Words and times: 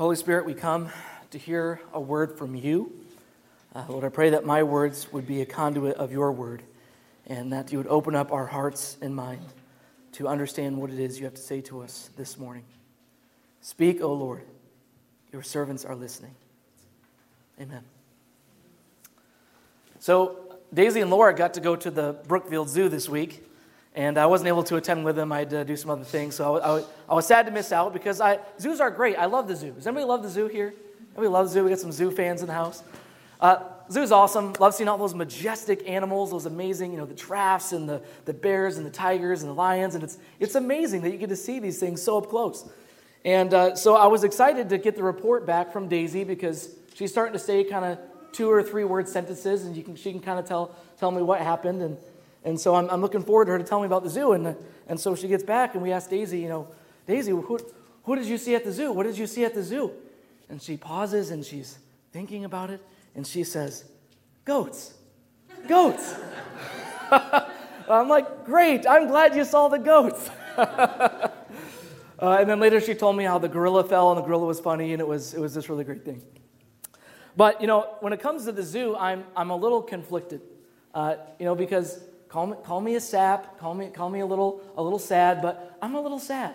Holy 0.00 0.16
Spirit, 0.16 0.46
we 0.46 0.54
come 0.54 0.88
to 1.30 1.36
hear 1.36 1.78
a 1.92 2.00
word 2.00 2.38
from 2.38 2.54
you. 2.54 2.90
Uh, 3.74 3.84
Lord, 3.86 4.02
I 4.02 4.08
pray 4.08 4.30
that 4.30 4.46
my 4.46 4.62
words 4.62 5.12
would 5.12 5.26
be 5.26 5.42
a 5.42 5.44
conduit 5.44 5.94
of 5.98 6.10
your 6.10 6.32
word 6.32 6.62
and 7.26 7.52
that 7.52 7.70
you 7.70 7.76
would 7.76 7.86
open 7.86 8.14
up 8.14 8.32
our 8.32 8.46
hearts 8.46 8.96
and 9.02 9.14
mind 9.14 9.44
to 10.12 10.26
understand 10.26 10.78
what 10.78 10.88
it 10.88 10.98
is 10.98 11.18
you 11.18 11.26
have 11.26 11.34
to 11.34 11.42
say 11.42 11.60
to 11.60 11.82
us 11.82 12.08
this 12.16 12.38
morning. 12.38 12.64
Speak, 13.60 14.00
O 14.00 14.14
Lord. 14.14 14.40
Your 15.34 15.42
servants 15.42 15.84
are 15.84 15.94
listening. 15.94 16.34
Amen. 17.60 17.84
So, 19.98 20.56
Daisy 20.72 21.02
and 21.02 21.10
Laura 21.10 21.34
got 21.34 21.52
to 21.52 21.60
go 21.60 21.76
to 21.76 21.90
the 21.90 22.16
Brookfield 22.26 22.70
Zoo 22.70 22.88
this 22.88 23.06
week, 23.06 23.44
and 23.94 24.18
I 24.18 24.26
wasn't 24.26 24.48
able 24.48 24.62
to 24.64 24.76
attend 24.76 25.04
with 25.04 25.16
them. 25.16 25.32
I 25.32 25.40
had 25.40 25.50
to 25.50 25.64
do 25.64 25.76
some 25.76 25.90
other 25.90 26.04
things, 26.04 26.36
so 26.36 26.58
I, 26.58 26.78
I, 26.78 26.84
I 27.08 27.14
was 27.14 27.26
sad 27.26 27.46
to 27.46 27.52
miss 27.52 27.72
out 27.72 27.92
because 27.92 28.20
I, 28.20 28.38
zoos 28.58 28.80
are 28.80 28.90
great. 28.90 29.16
I 29.16 29.26
love 29.26 29.48
the 29.48 29.56
zoo. 29.56 29.72
Does 29.72 29.86
anybody 29.86 30.06
love 30.06 30.22
the 30.22 30.28
zoo 30.28 30.46
here? 30.46 30.74
Everybody 31.12 31.28
love 31.28 31.46
the 31.46 31.52
zoo? 31.52 31.64
We 31.64 31.70
got 31.70 31.80
some 31.80 31.92
zoo 31.92 32.10
fans 32.10 32.40
in 32.40 32.46
the 32.46 32.52
house. 32.52 32.84
Uh, 33.40 33.64
zoo's 33.90 34.12
awesome. 34.12 34.52
Love 34.60 34.74
seeing 34.74 34.88
all 34.88 34.98
those 34.98 35.14
majestic 35.14 35.88
animals, 35.88 36.30
those 36.30 36.46
amazing, 36.46 36.92
you 36.92 36.98
know, 36.98 37.06
the 37.06 37.14
giraffes 37.14 37.72
and 37.72 37.88
the, 37.88 38.00
the 38.26 38.34
bears 38.34 38.76
and 38.76 38.86
the 38.86 38.90
tigers 38.90 39.42
and 39.42 39.50
the 39.50 39.54
lions. 39.54 39.94
And 39.94 40.04
it's, 40.04 40.18
it's 40.38 40.54
amazing 40.54 41.02
that 41.02 41.10
you 41.10 41.18
get 41.18 41.30
to 41.30 41.36
see 41.36 41.58
these 41.58 41.80
things 41.80 42.00
so 42.00 42.18
up 42.18 42.28
close. 42.28 42.68
And 43.24 43.52
uh, 43.52 43.74
so 43.74 43.96
I 43.96 44.06
was 44.06 44.24
excited 44.24 44.68
to 44.68 44.78
get 44.78 44.94
the 44.94 45.02
report 45.02 45.46
back 45.46 45.72
from 45.72 45.88
Daisy 45.88 46.22
because 46.22 46.74
she's 46.94 47.10
starting 47.10 47.32
to 47.32 47.38
say 47.38 47.64
kind 47.64 47.84
of 47.84 47.98
two 48.32 48.48
or 48.50 48.62
three 48.62 48.84
word 48.84 49.08
sentences 49.08 49.64
and 49.64 49.76
you 49.76 49.82
can, 49.82 49.96
she 49.96 50.12
can 50.12 50.20
kind 50.20 50.38
of 50.38 50.46
tell, 50.46 50.76
tell 50.98 51.10
me 51.10 51.22
what 51.22 51.40
happened. 51.40 51.82
And, 51.82 51.96
and 52.44 52.58
so 52.58 52.74
I'm, 52.74 52.88
I'm 52.90 53.00
looking 53.00 53.22
forward 53.22 53.46
to 53.46 53.52
her 53.52 53.58
to 53.58 53.64
tell 53.64 53.80
me 53.80 53.86
about 53.86 54.02
the 54.02 54.10
zoo. 54.10 54.32
And, 54.32 54.56
and 54.86 54.98
so 54.98 55.14
she 55.14 55.28
gets 55.28 55.44
back 55.44 55.74
and 55.74 55.82
we 55.82 55.92
ask 55.92 56.08
Daisy, 56.08 56.40
you 56.40 56.48
know, 56.48 56.68
Daisy, 57.06 57.32
who, 57.32 57.58
who 58.04 58.16
did 58.16 58.26
you 58.26 58.38
see 58.38 58.54
at 58.54 58.64
the 58.64 58.72
zoo? 58.72 58.92
What 58.92 59.04
did 59.04 59.18
you 59.18 59.26
see 59.26 59.44
at 59.44 59.54
the 59.54 59.62
zoo? 59.62 59.92
And 60.48 60.60
she 60.60 60.76
pauses 60.76 61.30
and 61.30 61.44
she's 61.44 61.78
thinking 62.12 62.44
about 62.44 62.70
it 62.70 62.80
and 63.14 63.26
she 63.26 63.44
says, 63.44 63.84
Goats. 64.44 64.94
Goats. 65.68 66.14
I'm 67.10 68.08
like, 68.08 68.44
Great, 68.44 68.86
I'm 68.88 69.06
glad 69.06 69.36
you 69.36 69.44
saw 69.44 69.68
the 69.68 69.78
goats. 69.78 70.30
uh, 70.56 71.28
and 72.20 72.48
then 72.48 72.58
later 72.58 72.80
she 72.80 72.94
told 72.94 73.16
me 73.16 73.24
how 73.24 73.38
the 73.38 73.48
gorilla 73.48 73.84
fell 73.84 74.10
and 74.12 74.18
the 74.18 74.22
gorilla 74.22 74.46
was 74.46 74.60
funny 74.60 74.92
and 74.92 75.00
it 75.00 75.06
was, 75.06 75.34
it 75.34 75.40
was 75.40 75.54
this 75.54 75.68
really 75.68 75.84
great 75.84 76.04
thing. 76.04 76.22
But, 77.36 77.60
you 77.60 77.66
know, 77.66 77.96
when 78.00 78.12
it 78.12 78.20
comes 78.20 78.46
to 78.46 78.52
the 78.52 78.62
zoo, 78.62 78.96
I'm, 78.96 79.24
I'm 79.36 79.50
a 79.50 79.56
little 79.56 79.82
conflicted, 79.82 80.40
uh, 80.94 81.16
you 81.38 81.44
know, 81.44 81.54
because 81.54 82.00
call 82.30 82.46
me, 82.46 82.56
call 82.64 82.80
me 82.80 82.94
a 82.94 83.00
sap, 83.00 83.58
call 83.58 83.74
me, 83.74 83.88
call 83.88 84.08
me 84.08 84.20
a, 84.20 84.26
little, 84.26 84.62
a 84.76 84.82
little 84.82 84.98
sad, 84.98 85.42
but 85.42 85.76
I'm 85.82 85.94
a 85.94 86.00
little 86.00 86.18
sad 86.18 86.54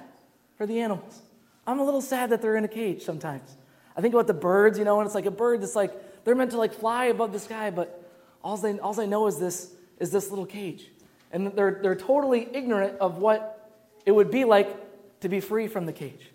for 0.58 0.66
the 0.66 0.80
animals. 0.80 1.22
I'm 1.68 1.80
a 1.80 1.84
little 1.84 2.02
sad 2.02 2.30
that 2.32 2.42
they're 2.42 2.56
in 2.56 2.64
a 2.64 2.70
cage 2.70 3.04
sometimes. 3.04 3.56
I 3.96 4.02
think 4.02 4.14
about 4.14 4.28
the 4.28 4.34
birds, 4.34 4.80
you 4.80 4.86
know, 4.86 5.00
and 5.00 5.06
it's 5.06 5.16
like 5.16 5.26
a 5.26 5.32
bird 5.32 5.62
that's 5.62 5.76
like, 5.76 6.24
they're 6.24 6.36
meant 6.36 6.52
to 6.52 6.58
like 6.58 6.74
fly 6.74 7.06
above 7.06 7.34
the 7.34 7.40
sky, 7.40 7.70
but 7.72 8.10
all 8.44 8.58
they, 8.58 8.80
all 8.80 8.94
they 8.94 9.08
know 9.08 9.28
is 9.28 9.38
this, 9.38 9.72
is 10.00 10.12
this 10.12 10.30
little 10.30 10.46
cage. 10.46 10.90
And 11.32 11.48
they're, 11.54 11.80
they're 11.82 11.96
totally 11.96 12.48
ignorant 12.54 12.98
of 13.00 13.18
what 13.18 13.72
it 14.06 14.12
would 14.12 14.32
be 14.32 14.46
like 14.46 15.20
to 15.22 15.30
be 15.30 15.40
free 15.40 15.68
from 15.68 15.86
the 15.86 15.94
cage. 15.94 16.32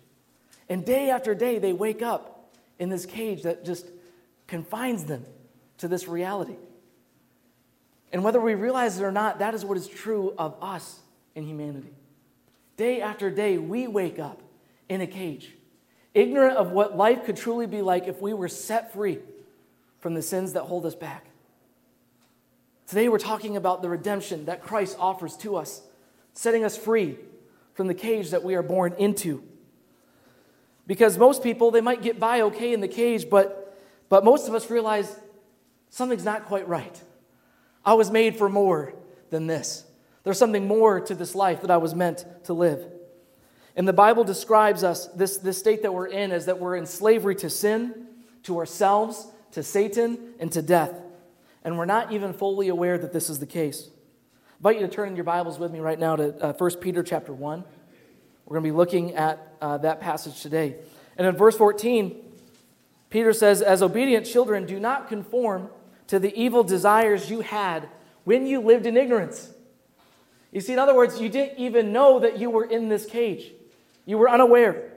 And 0.69 0.85
day 0.85 1.09
after 1.09 1.33
day, 1.33 1.59
they 1.59 1.73
wake 1.73 2.01
up 2.01 2.53
in 2.77 2.89
this 2.89 3.05
cage 3.05 3.43
that 3.43 3.65
just 3.65 3.85
confines 4.47 5.05
them 5.05 5.25
to 5.79 5.87
this 5.87 6.07
reality. 6.07 6.57
And 8.11 8.23
whether 8.23 8.41
we 8.41 8.55
realize 8.55 8.99
it 8.99 9.03
or 9.03 9.11
not, 9.11 9.39
that 9.39 9.53
is 9.53 9.63
what 9.63 9.77
is 9.77 9.87
true 9.87 10.33
of 10.37 10.55
us 10.61 10.99
in 11.35 11.45
humanity. 11.45 11.93
Day 12.77 13.01
after 13.01 13.29
day, 13.29 13.57
we 13.57 13.87
wake 13.87 14.19
up 14.19 14.41
in 14.89 15.01
a 15.01 15.07
cage, 15.07 15.51
ignorant 16.13 16.57
of 16.57 16.71
what 16.71 16.97
life 16.97 17.25
could 17.25 17.37
truly 17.37 17.67
be 17.67 17.81
like 17.81 18.07
if 18.07 18.21
we 18.21 18.33
were 18.33 18.47
set 18.47 18.91
free 18.91 19.19
from 19.99 20.13
the 20.13 20.21
sins 20.21 20.53
that 20.53 20.63
hold 20.63 20.85
us 20.85 20.95
back. 20.95 21.25
Today, 22.87 23.07
we're 23.07 23.19
talking 23.19 23.55
about 23.55 23.81
the 23.81 23.89
redemption 23.89 24.45
that 24.45 24.61
Christ 24.61 24.97
offers 24.99 25.37
to 25.37 25.55
us, 25.55 25.81
setting 26.33 26.65
us 26.65 26.75
free 26.75 27.17
from 27.73 27.87
the 27.87 27.93
cage 27.93 28.31
that 28.31 28.43
we 28.43 28.55
are 28.55 28.63
born 28.63 28.93
into. 28.97 29.43
Because 30.87 31.17
most 31.17 31.41
people, 31.41 31.71
they 31.71 31.79
might 31.79 32.01
get 32.01 32.19
by 32.19 32.41
okay 32.41 32.73
in 32.73 32.81
the 32.81 32.87
cage, 32.87 33.29
but, 33.29 33.79
but 34.09 34.25
most 34.25 34.49
of 34.49 34.53
us 34.53 34.69
realize 34.69 35.15
something's 35.89 36.25
not 36.25 36.45
quite 36.45 36.67
right. 36.67 37.01
I 37.85 37.93
was 37.93 38.11
made 38.11 38.37
for 38.37 38.49
more 38.49 38.93
than 39.29 39.47
this. 39.47 39.85
There's 40.23 40.37
something 40.37 40.67
more 40.67 40.99
to 41.01 41.15
this 41.15 41.33
life 41.33 41.61
that 41.61 41.71
I 41.71 41.77
was 41.77 41.95
meant 41.95 42.25
to 42.45 42.53
live. 42.53 42.85
And 43.75 43.87
the 43.87 43.93
Bible 43.93 44.23
describes 44.23 44.83
us, 44.83 45.07
this, 45.07 45.37
this 45.37 45.57
state 45.57 45.81
that 45.81 45.93
we're 45.93 46.07
in, 46.07 46.31
as 46.31 46.45
that 46.45 46.59
we're 46.59 46.75
in 46.75 46.85
slavery 46.85 47.35
to 47.35 47.49
sin, 47.49 48.07
to 48.43 48.57
ourselves, 48.57 49.27
to 49.51 49.63
Satan, 49.63 50.33
and 50.39 50.51
to 50.51 50.61
death. 50.61 50.93
And 51.63 51.77
we're 51.77 51.85
not 51.85 52.11
even 52.11 52.33
fully 52.33 52.67
aware 52.67 52.97
that 52.97 53.13
this 53.13 53.29
is 53.29 53.39
the 53.39 53.45
case. 53.45 53.89
I 53.89 54.57
invite 54.57 54.81
you 54.81 54.87
to 54.87 54.93
turn 54.93 55.09
in 55.09 55.15
your 55.15 55.25
Bibles 55.25 55.57
with 55.57 55.71
me 55.71 55.79
right 55.79 55.99
now 55.99 56.15
to 56.15 56.45
uh, 56.45 56.53
1 56.53 56.75
Peter 56.77 57.01
chapter 57.01 57.33
1. 57.33 57.63
We're 58.45 58.53
going 58.53 58.63
to 58.63 58.73
be 58.73 58.77
looking 58.77 59.15
at 59.15 59.55
uh, 59.61 59.77
that 59.79 60.01
passage 60.01 60.41
today. 60.41 60.75
And 61.17 61.25
in 61.25 61.35
verse 61.35 61.55
14, 61.55 62.15
Peter 63.09 63.33
says, 63.33 63.61
As 63.61 63.81
obedient 63.81 64.25
children, 64.25 64.65
do 64.65 64.79
not 64.79 65.07
conform 65.07 65.69
to 66.11 66.19
the 66.19 66.37
evil 66.37 66.61
desires 66.61 67.29
you 67.29 67.39
had 67.39 67.87
when 68.25 68.45
you 68.45 68.59
lived 68.59 68.85
in 68.85 68.97
ignorance. 68.97 69.49
You 70.51 70.59
see, 70.59 70.73
in 70.73 70.79
other 70.79 70.93
words, 70.93 71.21
you 71.21 71.29
didn't 71.29 71.57
even 71.57 71.93
know 71.93 72.19
that 72.19 72.37
you 72.37 72.49
were 72.49 72.65
in 72.65 72.89
this 72.89 73.05
cage, 73.05 73.53
you 74.05 74.17
were 74.17 74.29
unaware. 74.29 74.91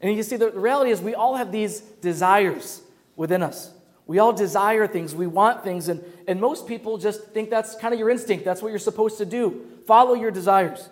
And 0.00 0.14
you 0.14 0.22
see, 0.22 0.36
the 0.36 0.52
reality 0.52 0.92
is 0.92 1.00
we 1.00 1.16
all 1.16 1.34
have 1.34 1.50
these 1.50 1.80
desires 1.80 2.82
within 3.16 3.42
us. 3.42 3.72
We 4.06 4.20
all 4.20 4.32
desire 4.32 4.86
things, 4.86 5.12
we 5.12 5.26
want 5.26 5.64
things, 5.64 5.88
and, 5.88 6.04
and 6.28 6.40
most 6.40 6.68
people 6.68 6.98
just 6.98 7.32
think 7.32 7.50
that's 7.50 7.74
kind 7.74 7.92
of 7.92 7.98
your 7.98 8.08
instinct. 8.08 8.44
That's 8.44 8.62
what 8.62 8.68
you're 8.68 8.78
supposed 8.78 9.18
to 9.18 9.26
do. 9.26 9.66
Follow 9.88 10.14
your 10.14 10.30
desires. 10.30 10.88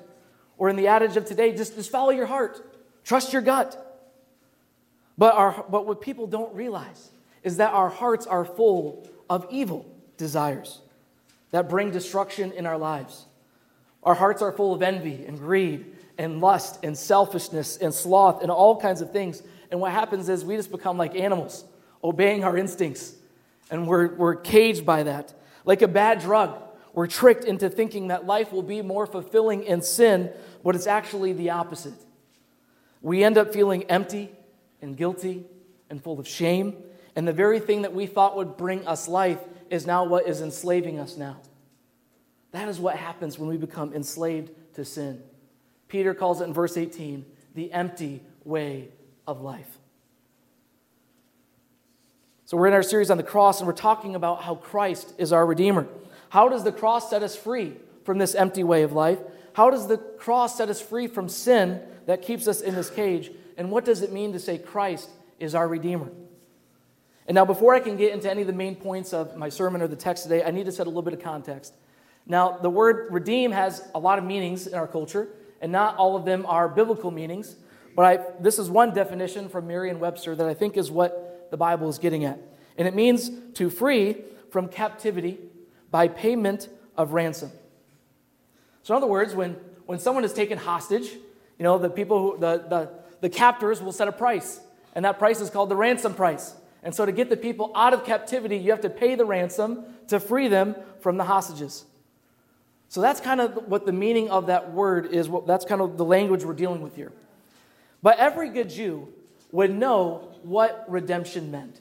Or 0.58 0.70
in 0.70 0.74
the 0.76 0.88
adage 0.88 1.16
of 1.16 1.24
today, 1.24 1.54
just, 1.54 1.76
just 1.76 1.92
follow 1.92 2.10
your 2.10 2.26
heart, 2.26 2.60
trust 3.04 3.32
your 3.32 3.42
gut. 3.42 3.78
But, 5.16 5.36
our, 5.36 5.64
but 5.70 5.86
what 5.86 6.00
people 6.00 6.26
don't 6.26 6.52
realize 6.52 7.10
is 7.44 7.58
that 7.58 7.72
our 7.72 7.90
hearts 7.90 8.26
are 8.26 8.44
full 8.44 9.08
of 9.32 9.46
evil 9.50 9.86
desires 10.18 10.82
that 11.52 11.66
bring 11.66 11.90
destruction 11.90 12.52
in 12.52 12.66
our 12.66 12.76
lives. 12.76 13.24
Our 14.02 14.14
hearts 14.14 14.42
are 14.42 14.52
full 14.52 14.74
of 14.74 14.82
envy 14.82 15.24
and 15.26 15.38
greed 15.38 15.86
and 16.18 16.42
lust 16.42 16.84
and 16.84 16.96
selfishness 16.96 17.78
and 17.78 17.94
sloth 17.94 18.42
and 18.42 18.50
all 18.50 18.78
kinds 18.78 19.00
of 19.00 19.10
things. 19.10 19.42
And 19.70 19.80
what 19.80 19.90
happens 19.90 20.28
is 20.28 20.44
we 20.44 20.56
just 20.56 20.70
become 20.70 20.98
like 20.98 21.16
animals 21.16 21.64
obeying 22.04 22.44
our 22.44 22.58
instincts. 22.58 23.14
And 23.70 23.86
we're, 23.86 24.08
we're 24.14 24.34
caged 24.34 24.84
by 24.84 25.04
that. 25.04 25.32
Like 25.64 25.80
a 25.80 25.88
bad 25.88 26.20
drug, 26.20 26.58
we're 26.92 27.06
tricked 27.06 27.44
into 27.44 27.70
thinking 27.70 28.08
that 28.08 28.26
life 28.26 28.52
will 28.52 28.62
be 28.62 28.82
more 28.82 29.06
fulfilling 29.06 29.62
in 29.62 29.80
sin, 29.80 30.30
but 30.62 30.74
it's 30.74 30.86
actually 30.86 31.32
the 31.32 31.50
opposite. 31.50 31.94
We 33.00 33.24
end 33.24 33.38
up 33.38 33.54
feeling 33.54 33.84
empty 33.84 34.30
and 34.82 34.94
guilty 34.94 35.46
and 35.88 36.02
full 36.02 36.20
of 36.20 36.28
shame, 36.28 36.76
and 37.14 37.28
the 37.28 37.32
very 37.32 37.60
thing 37.60 37.82
that 37.82 37.92
we 37.92 38.06
thought 38.06 38.36
would 38.36 38.56
bring 38.56 38.86
us 38.86 39.08
life 39.08 39.40
is 39.70 39.86
now 39.86 40.04
what 40.04 40.26
is 40.26 40.40
enslaving 40.40 40.98
us 40.98 41.16
now. 41.16 41.38
That 42.52 42.68
is 42.68 42.78
what 42.78 42.96
happens 42.96 43.38
when 43.38 43.48
we 43.48 43.56
become 43.56 43.94
enslaved 43.94 44.50
to 44.74 44.84
sin. 44.84 45.22
Peter 45.88 46.14
calls 46.14 46.40
it 46.40 46.44
in 46.44 46.54
verse 46.54 46.76
18 46.76 47.24
the 47.54 47.72
empty 47.72 48.22
way 48.44 48.88
of 49.26 49.40
life. 49.40 49.78
So, 52.44 52.56
we're 52.58 52.66
in 52.66 52.74
our 52.74 52.82
series 52.82 53.10
on 53.10 53.16
the 53.16 53.22
cross, 53.22 53.60
and 53.60 53.66
we're 53.66 53.72
talking 53.72 54.14
about 54.14 54.42
how 54.42 54.56
Christ 54.56 55.14
is 55.16 55.32
our 55.32 55.46
Redeemer. 55.46 55.86
How 56.28 56.50
does 56.50 56.64
the 56.64 56.72
cross 56.72 57.08
set 57.08 57.22
us 57.22 57.34
free 57.34 57.76
from 58.04 58.18
this 58.18 58.34
empty 58.34 58.62
way 58.62 58.82
of 58.82 58.92
life? 58.92 59.18
How 59.54 59.70
does 59.70 59.86
the 59.86 59.96
cross 59.96 60.56
set 60.56 60.68
us 60.68 60.80
free 60.80 61.06
from 61.06 61.28
sin 61.28 61.80
that 62.06 62.20
keeps 62.20 62.46
us 62.48 62.60
in 62.60 62.74
this 62.74 62.90
cage? 62.90 63.30
And 63.56 63.70
what 63.70 63.84
does 63.84 64.02
it 64.02 64.12
mean 64.12 64.32
to 64.32 64.38
say 64.38 64.58
Christ 64.58 65.08
is 65.38 65.54
our 65.54 65.68
Redeemer? 65.68 66.10
And 67.28 67.34
now, 67.36 67.44
before 67.44 67.74
I 67.74 67.80
can 67.80 67.96
get 67.96 68.12
into 68.12 68.30
any 68.30 68.40
of 68.40 68.46
the 68.48 68.52
main 68.52 68.74
points 68.74 69.12
of 69.12 69.36
my 69.36 69.48
sermon 69.48 69.80
or 69.80 69.88
the 69.88 69.96
text 69.96 70.24
today, 70.24 70.42
I 70.42 70.50
need 70.50 70.66
to 70.66 70.72
set 70.72 70.86
a 70.86 70.90
little 70.90 71.02
bit 71.02 71.14
of 71.14 71.20
context. 71.20 71.72
Now, 72.26 72.58
the 72.58 72.70
word 72.70 73.12
redeem 73.12 73.52
has 73.52 73.88
a 73.94 73.98
lot 73.98 74.18
of 74.18 74.24
meanings 74.24 74.66
in 74.66 74.74
our 74.74 74.88
culture, 74.88 75.28
and 75.60 75.70
not 75.70 75.96
all 75.96 76.16
of 76.16 76.24
them 76.24 76.44
are 76.46 76.68
biblical 76.68 77.10
meanings. 77.10 77.56
But 77.94 78.04
I, 78.04 78.24
this 78.40 78.58
is 78.58 78.70
one 78.70 78.92
definition 78.92 79.48
from 79.48 79.66
Merriam 79.66 80.00
Webster 80.00 80.34
that 80.34 80.46
I 80.46 80.54
think 80.54 80.76
is 80.76 80.90
what 80.90 81.48
the 81.50 81.56
Bible 81.56 81.88
is 81.88 81.98
getting 81.98 82.24
at. 82.24 82.40
And 82.76 82.88
it 82.88 82.94
means 82.94 83.30
to 83.54 83.70
free 83.70 84.16
from 84.50 84.68
captivity 84.68 85.38
by 85.90 86.08
payment 86.08 86.68
of 86.96 87.12
ransom. 87.12 87.52
So, 88.82 88.94
in 88.94 88.96
other 88.96 89.06
words, 89.06 89.34
when, 89.34 89.56
when 89.86 89.98
someone 89.98 90.24
is 90.24 90.32
taken 90.32 90.58
hostage, 90.58 91.08
you 91.58 91.62
know, 91.62 91.78
the 91.78 91.90
people 91.90 92.18
who, 92.18 92.38
the, 92.38 92.64
the, 92.68 92.90
the 93.20 93.28
captors 93.28 93.80
will 93.80 93.92
set 93.92 94.08
a 94.08 94.12
price, 94.12 94.60
and 94.94 95.04
that 95.04 95.18
price 95.18 95.40
is 95.40 95.50
called 95.50 95.68
the 95.68 95.76
ransom 95.76 96.14
price. 96.14 96.54
And 96.82 96.94
so, 96.94 97.06
to 97.06 97.12
get 97.12 97.30
the 97.30 97.36
people 97.36 97.70
out 97.74 97.94
of 97.94 98.04
captivity, 98.04 98.56
you 98.56 98.70
have 98.72 98.80
to 98.80 98.90
pay 98.90 99.14
the 99.14 99.24
ransom 99.24 99.84
to 100.08 100.18
free 100.18 100.48
them 100.48 100.74
from 101.00 101.16
the 101.16 101.24
hostages. 101.24 101.84
So, 102.88 103.00
that's 103.00 103.20
kind 103.20 103.40
of 103.40 103.68
what 103.68 103.86
the 103.86 103.92
meaning 103.92 104.30
of 104.30 104.46
that 104.46 104.72
word 104.72 105.06
is. 105.06 105.30
That's 105.46 105.64
kind 105.64 105.80
of 105.80 105.96
the 105.96 106.04
language 106.04 106.44
we're 106.44 106.54
dealing 106.54 106.82
with 106.82 106.96
here. 106.96 107.12
But 108.02 108.18
every 108.18 108.48
good 108.48 108.68
Jew 108.68 109.08
would 109.52 109.72
know 109.72 110.34
what 110.42 110.84
redemption 110.88 111.50
meant. 111.50 111.80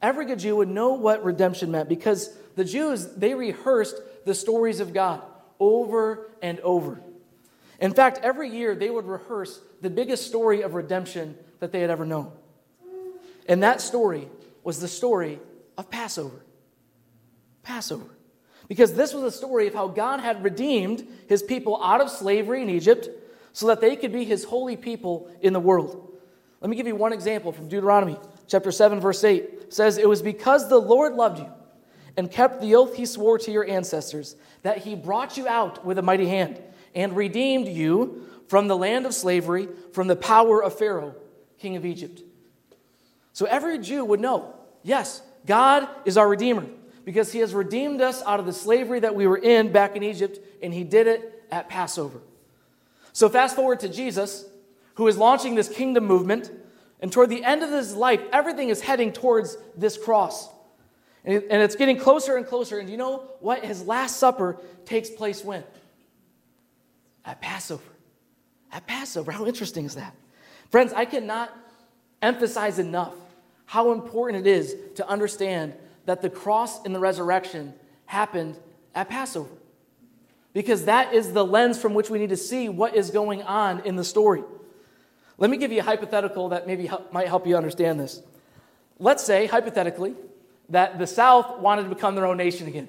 Every 0.00 0.26
good 0.26 0.38
Jew 0.38 0.56
would 0.56 0.68
know 0.68 0.92
what 0.92 1.24
redemption 1.24 1.70
meant 1.72 1.88
because 1.88 2.30
the 2.54 2.64
Jews, 2.64 3.06
they 3.14 3.34
rehearsed 3.34 3.96
the 4.24 4.34
stories 4.34 4.80
of 4.80 4.92
God 4.92 5.22
over 5.58 6.28
and 6.42 6.60
over. 6.60 7.00
In 7.80 7.92
fact, 7.92 8.20
every 8.22 8.48
year 8.50 8.74
they 8.74 8.90
would 8.90 9.06
rehearse 9.06 9.60
the 9.80 9.90
biggest 9.90 10.26
story 10.26 10.62
of 10.62 10.74
redemption 10.74 11.36
that 11.60 11.72
they 11.72 11.80
had 11.80 11.90
ever 11.90 12.06
known. 12.06 12.30
And 13.48 13.62
that 13.62 13.80
story 13.80 14.28
was 14.66 14.80
the 14.80 14.88
story 14.88 15.38
of 15.78 15.88
Passover. 15.88 16.44
Passover. 17.62 18.10
Because 18.66 18.94
this 18.94 19.14
was 19.14 19.22
a 19.22 19.30
story 19.30 19.68
of 19.68 19.74
how 19.74 19.86
God 19.86 20.18
had 20.18 20.42
redeemed 20.42 21.06
his 21.28 21.40
people 21.40 21.80
out 21.80 22.00
of 22.00 22.10
slavery 22.10 22.62
in 22.62 22.68
Egypt 22.68 23.08
so 23.52 23.68
that 23.68 23.80
they 23.80 23.94
could 23.94 24.12
be 24.12 24.24
his 24.24 24.42
holy 24.42 24.76
people 24.76 25.30
in 25.40 25.52
the 25.52 25.60
world. 25.60 26.18
Let 26.60 26.68
me 26.68 26.74
give 26.74 26.88
you 26.88 26.96
one 26.96 27.12
example 27.12 27.52
from 27.52 27.68
Deuteronomy 27.68 28.18
chapter 28.48 28.72
7 28.72 28.98
verse 28.98 29.22
8. 29.22 29.36
It 29.44 29.72
says 29.72 29.98
it 29.98 30.08
was 30.08 30.20
because 30.20 30.68
the 30.68 30.80
Lord 30.80 31.14
loved 31.14 31.38
you 31.38 31.48
and 32.16 32.28
kept 32.28 32.60
the 32.60 32.74
oath 32.74 32.96
he 32.96 33.06
swore 33.06 33.38
to 33.38 33.52
your 33.52 33.68
ancestors 33.68 34.34
that 34.62 34.78
he 34.78 34.96
brought 34.96 35.36
you 35.36 35.46
out 35.46 35.86
with 35.86 35.96
a 35.96 36.02
mighty 36.02 36.26
hand 36.26 36.60
and 36.92 37.14
redeemed 37.14 37.68
you 37.68 38.28
from 38.48 38.66
the 38.66 38.76
land 38.76 39.06
of 39.06 39.14
slavery 39.14 39.68
from 39.92 40.08
the 40.08 40.16
power 40.16 40.60
of 40.60 40.76
Pharaoh 40.76 41.14
king 41.56 41.76
of 41.76 41.86
Egypt. 41.86 42.22
So 43.36 43.44
every 43.44 43.78
Jew 43.78 44.02
would 44.02 44.18
know, 44.18 44.55
yes, 44.86 45.20
God 45.46 45.88
is 46.04 46.16
our 46.16 46.28
redeemer 46.28 46.66
because 47.04 47.32
he 47.32 47.40
has 47.40 47.54
redeemed 47.54 48.00
us 48.00 48.22
out 48.22 48.40
of 48.40 48.46
the 48.46 48.52
slavery 48.52 49.00
that 49.00 49.14
we 49.14 49.26
were 49.26 49.36
in 49.36 49.70
back 49.72 49.96
in 49.96 50.02
Egypt 50.02 50.38
and 50.62 50.72
he 50.72 50.84
did 50.84 51.06
it 51.06 51.44
at 51.50 51.68
Passover. 51.68 52.20
So 53.12 53.28
fast 53.28 53.54
forward 53.56 53.80
to 53.80 53.88
Jesus 53.88 54.44
who 54.94 55.06
is 55.06 55.16
launching 55.16 55.54
this 55.54 55.68
kingdom 55.68 56.04
movement. 56.04 56.50
And 57.00 57.12
toward 57.12 57.30
the 57.30 57.44
end 57.44 57.62
of 57.62 57.70
his 57.70 57.94
life, 57.94 58.20
everything 58.32 58.70
is 58.70 58.80
heading 58.80 59.12
towards 59.12 59.56
this 59.76 59.96
cross. 59.96 60.48
And 61.24 61.42
it's 61.50 61.76
getting 61.76 61.98
closer 61.98 62.36
and 62.36 62.46
closer. 62.46 62.78
And 62.78 62.88
you 62.88 62.96
know 62.96 63.24
what? 63.40 63.64
His 63.64 63.82
Last 63.84 64.16
Supper 64.16 64.58
takes 64.84 65.10
place 65.10 65.44
when? 65.44 65.64
At 67.24 67.40
Passover. 67.40 67.82
At 68.72 68.86
Passover. 68.86 69.32
How 69.32 69.46
interesting 69.46 69.84
is 69.84 69.96
that? 69.96 70.14
Friends, 70.70 70.92
I 70.92 71.04
cannot 71.04 71.52
emphasize 72.22 72.78
enough 72.78 73.14
how 73.66 73.92
important 73.92 74.46
it 74.46 74.50
is 74.50 74.74
to 74.94 75.06
understand 75.08 75.74
that 76.06 76.22
the 76.22 76.30
cross 76.30 76.84
and 76.84 76.94
the 76.94 77.00
resurrection 77.00 77.74
happened 78.06 78.58
at 78.94 79.08
Passover 79.08 79.50
because 80.52 80.86
that 80.86 81.12
is 81.12 81.32
the 81.32 81.44
lens 81.44 81.78
from 81.78 81.92
which 81.92 82.08
we 82.08 82.18
need 82.18 82.30
to 82.30 82.36
see 82.36 82.68
what 82.68 82.96
is 82.96 83.10
going 83.10 83.42
on 83.42 83.80
in 83.80 83.96
the 83.96 84.04
story. 84.04 84.42
Let 85.36 85.50
me 85.50 85.58
give 85.58 85.70
you 85.70 85.80
a 85.80 85.82
hypothetical 85.82 86.48
that 86.48 86.66
maybe 86.66 86.88
might 87.12 87.28
help 87.28 87.46
you 87.46 87.56
understand 87.56 88.00
this. 88.00 88.22
Let's 88.98 89.22
say, 89.22 89.46
hypothetically, 89.46 90.14
that 90.70 90.98
the 90.98 91.06
South 91.06 91.58
wanted 91.58 91.82
to 91.82 91.88
become 91.90 92.14
their 92.14 92.24
own 92.24 92.38
nation 92.38 92.66
again. 92.68 92.88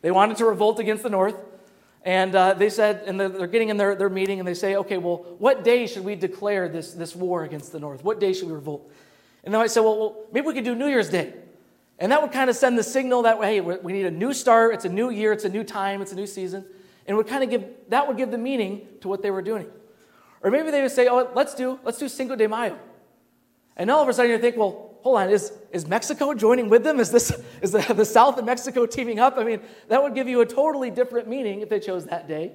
They 0.00 0.12
wanted 0.12 0.36
to 0.36 0.44
revolt 0.44 0.78
against 0.78 1.02
the 1.02 1.10
North. 1.10 1.34
And 2.04 2.34
uh, 2.34 2.54
they 2.54 2.68
said, 2.68 3.02
and 3.06 3.18
they're 3.18 3.46
getting 3.46 3.68
in 3.68 3.76
their, 3.76 3.94
their 3.94 4.08
meeting, 4.08 4.40
and 4.40 4.46
they 4.46 4.54
say, 4.54 4.76
okay, 4.76 4.98
well, 4.98 5.24
what 5.38 5.62
day 5.62 5.86
should 5.86 6.04
we 6.04 6.16
declare 6.16 6.68
this, 6.68 6.92
this 6.92 7.14
war 7.14 7.44
against 7.44 7.72
the 7.72 7.80
North? 7.80 8.02
What 8.04 8.20
day 8.20 8.32
should 8.32 8.48
we 8.48 8.54
revolt? 8.54 8.90
And 9.44 9.52
they 9.52 9.58
might 9.58 9.70
say, 9.70 9.80
well, 9.80 9.98
well 9.98 10.26
maybe 10.32 10.46
we 10.46 10.54
could 10.54 10.64
do 10.64 10.74
New 10.74 10.88
Year's 10.88 11.10
Day. 11.10 11.34
And 11.98 12.10
that 12.10 12.22
would 12.22 12.32
kind 12.32 12.50
of 12.50 12.56
send 12.56 12.78
the 12.78 12.82
signal 12.82 13.22
that, 13.22 13.38
hey, 13.42 13.60
we 13.60 13.92
need 13.92 14.06
a 14.06 14.10
new 14.10 14.32
start, 14.32 14.74
it's 14.74 14.84
a 14.84 14.88
new 14.88 15.10
year, 15.10 15.32
it's 15.32 15.44
a 15.44 15.48
new 15.48 15.62
time, 15.62 16.02
it's 16.02 16.12
a 16.12 16.16
new 16.16 16.26
season 16.26 16.64
and 17.06 17.16
would 17.16 17.26
kind 17.26 17.42
of 17.42 17.50
give 17.50 17.64
that 17.88 18.06
would 18.06 18.16
give 18.16 18.30
the 18.30 18.38
meaning 18.38 18.86
to 19.00 19.08
what 19.08 19.22
they 19.22 19.30
were 19.30 19.42
doing. 19.42 19.66
Or 20.42 20.50
maybe 20.50 20.70
they 20.70 20.82
would 20.82 20.90
say, 20.90 21.08
"Oh, 21.08 21.30
let's 21.34 21.54
do 21.54 21.78
let's 21.84 21.98
do 21.98 22.08
Cinco 22.08 22.36
de 22.36 22.48
Mayo," 22.48 22.78
and 23.76 23.90
all 23.90 24.02
of 24.02 24.08
a 24.08 24.12
sudden 24.12 24.30
you 24.30 24.38
think, 24.38 24.56
"Well, 24.56 24.96
hold 25.02 25.18
on, 25.18 25.30
is 25.30 25.52
is 25.70 25.86
Mexico 25.86 26.34
joining 26.34 26.68
with 26.68 26.84
them? 26.84 27.00
Is 27.00 27.10
this 27.10 27.32
is 27.62 27.72
the, 27.72 27.80
the 27.94 28.04
South 28.04 28.36
and 28.38 28.46
Mexico 28.46 28.86
teaming 28.86 29.18
up?" 29.18 29.36
I 29.36 29.44
mean, 29.44 29.60
that 29.88 30.02
would 30.02 30.14
give 30.14 30.28
you 30.28 30.40
a 30.40 30.46
totally 30.46 30.90
different 30.90 31.28
meaning 31.28 31.60
if 31.60 31.68
they 31.68 31.80
chose 31.80 32.06
that 32.06 32.28
day. 32.28 32.52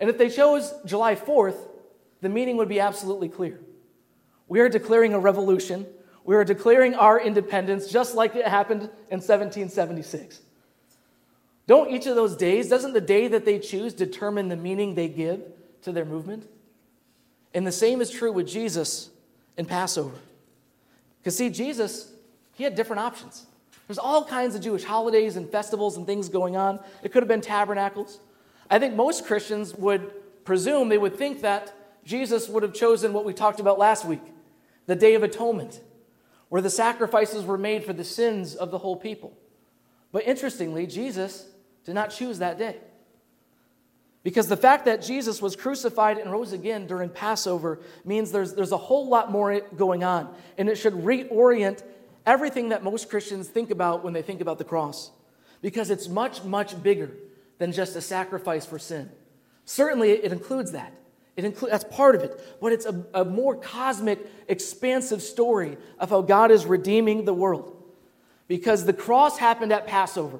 And 0.00 0.10
if 0.10 0.18
they 0.18 0.28
chose 0.28 0.74
July 0.84 1.14
4th, 1.14 1.68
the 2.22 2.28
meaning 2.28 2.56
would 2.56 2.68
be 2.68 2.80
absolutely 2.80 3.28
clear. 3.28 3.60
We 4.48 4.60
are 4.60 4.68
declaring 4.68 5.14
a 5.14 5.18
revolution. 5.18 5.86
We 6.24 6.36
are 6.36 6.44
declaring 6.44 6.94
our 6.94 7.20
independence 7.20 7.88
just 7.88 8.14
like 8.14 8.36
it 8.36 8.46
happened 8.46 8.82
in 8.82 9.20
1776. 9.20 10.40
Don't 11.66 11.90
each 11.90 12.06
of 12.06 12.16
those 12.16 12.36
days, 12.36 12.68
doesn't 12.68 12.92
the 12.92 13.00
day 13.00 13.28
that 13.28 13.44
they 13.44 13.58
choose 13.58 13.94
determine 13.94 14.48
the 14.48 14.56
meaning 14.56 14.94
they 14.94 15.08
give 15.08 15.40
to 15.82 15.92
their 15.92 16.04
movement? 16.04 16.48
And 17.54 17.66
the 17.66 17.72
same 17.72 18.00
is 18.00 18.10
true 18.10 18.32
with 18.32 18.48
Jesus 18.48 19.10
in 19.56 19.66
Passover. 19.66 20.16
Because, 21.20 21.36
see, 21.36 21.50
Jesus, 21.50 22.12
he 22.54 22.64
had 22.64 22.74
different 22.74 23.00
options. 23.00 23.46
There's 23.86 23.98
all 23.98 24.24
kinds 24.24 24.54
of 24.54 24.62
Jewish 24.62 24.84
holidays 24.84 25.36
and 25.36 25.48
festivals 25.48 25.96
and 25.96 26.06
things 26.06 26.28
going 26.28 26.56
on. 26.56 26.80
It 27.02 27.12
could 27.12 27.22
have 27.22 27.28
been 27.28 27.40
tabernacles. 27.40 28.20
I 28.70 28.78
think 28.78 28.94
most 28.94 29.26
Christians 29.26 29.74
would 29.74 30.12
presume, 30.44 30.88
they 30.88 30.98
would 30.98 31.16
think 31.16 31.42
that 31.42 31.74
Jesus 32.04 32.48
would 32.48 32.62
have 32.62 32.74
chosen 32.74 33.12
what 33.12 33.24
we 33.24 33.32
talked 33.32 33.60
about 33.60 33.78
last 33.78 34.04
week 34.04 34.22
the 34.86 34.96
Day 34.96 35.14
of 35.14 35.22
Atonement, 35.22 35.80
where 36.48 36.60
the 36.60 36.70
sacrifices 36.70 37.44
were 37.44 37.58
made 37.58 37.84
for 37.84 37.92
the 37.92 38.04
sins 38.04 38.54
of 38.54 38.70
the 38.70 38.78
whole 38.78 38.96
people. 38.96 39.36
But 40.10 40.26
interestingly, 40.26 40.86
Jesus 40.86 41.46
did 41.84 41.94
not 41.94 42.10
choose 42.10 42.38
that 42.40 42.58
day. 42.58 42.76
Because 44.22 44.48
the 44.48 44.56
fact 44.56 44.84
that 44.84 45.02
Jesus 45.02 45.42
was 45.42 45.56
crucified 45.56 46.18
and 46.18 46.30
rose 46.30 46.52
again 46.52 46.86
during 46.86 47.08
Passover 47.08 47.80
means 48.04 48.30
there's, 48.30 48.54
there's 48.54 48.72
a 48.72 48.76
whole 48.76 49.08
lot 49.08 49.32
more 49.32 49.60
going 49.76 50.04
on. 50.04 50.32
And 50.58 50.68
it 50.68 50.76
should 50.76 50.92
reorient 50.92 51.82
everything 52.24 52.68
that 52.68 52.84
most 52.84 53.10
Christians 53.10 53.48
think 53.48 53.70
about 53.70 54.04
when 54.04 54.12
they 54.12 54.22
think 54.22 54.40
about 54.40 54.58
the 54.58 54.64
cross. 54.64 55.10
Because 55.60 55.90
it's 55.90 56.08
much, 56.08 56.44
much 56.44 56.80
bigger 56.82 57.10
than 57.58 57.72
just 57.72 57.96
a 57.96 58.00
sacrifice 58.00 58.64
for 58.64 58.78
sin. 58.78 59.10
Certainly, 59.64 60.10
it 60.10 60.32
includes 60.32 60.72
that. 60.72 60.92
It 61.36 61.44
include, 61.44 61.72
that's 61.72 61.84
part 61.84 62.14
of 62.14 62.22
it. 62.22 62.58
But 62.60 62.72
it's 62.72 62.86
a, 62.86 63.04
a 63.14 63.24
more 63.24 63.56
cosmic, 63.56 64.18
expansive 64.48 65.22
story 65.22 65.78
of 65.98 66.10
how 66.10 66.22
God 66.22 66.50
is 66.50 66.66
redeeming 66.66 67.24
the 67.24 67.34
world. 67.34 67.76
Because 68.48 68.84
the 68.84 68.92
cross 68.92 69.38
happened 69.38 69.72
at 69.72 69.86
Passover. 69.86 70.38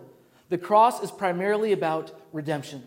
The 0.51 0.59
cross 0.59 1.03
is 1.03 1.11
primarily 1.11 1.73
about 1.73 2.13
redemption. 2.33 2.87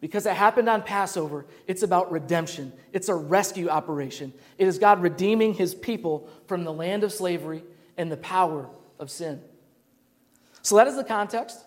Because 0.00 0.26
it 0.26 0.34
happened 0.34 0.68
on 0.68 0.82
Passover, 0.82 1.46
it's 1.66 1.82
about 1.82 2.10
redemption. 2.10 2.72
It's 2.92 3.08
a 3.08 3.14
rescue 3.14 3.68
operation. 3.68 4.32
It 4.56 4.66
is 4.66 4.78
God 4.78 5.02
redeeming 5.02 5.54
his 5.54 5.74
people 5.74 6.28
from 6.46 6.64
the 6.64 6.72
land 6.72 7.02
of 7.02 7.12
slavery 7.12 7.62
and 7.96 8.10
the 8.10 8.16
power 8.16 8.68
of 8.98 9.10
sin. 9.10 9.40
So, 10.62 10.76
that 10.76 10.86
is 10.86 10.96
the 10.96 11.04
context 11.04 11.58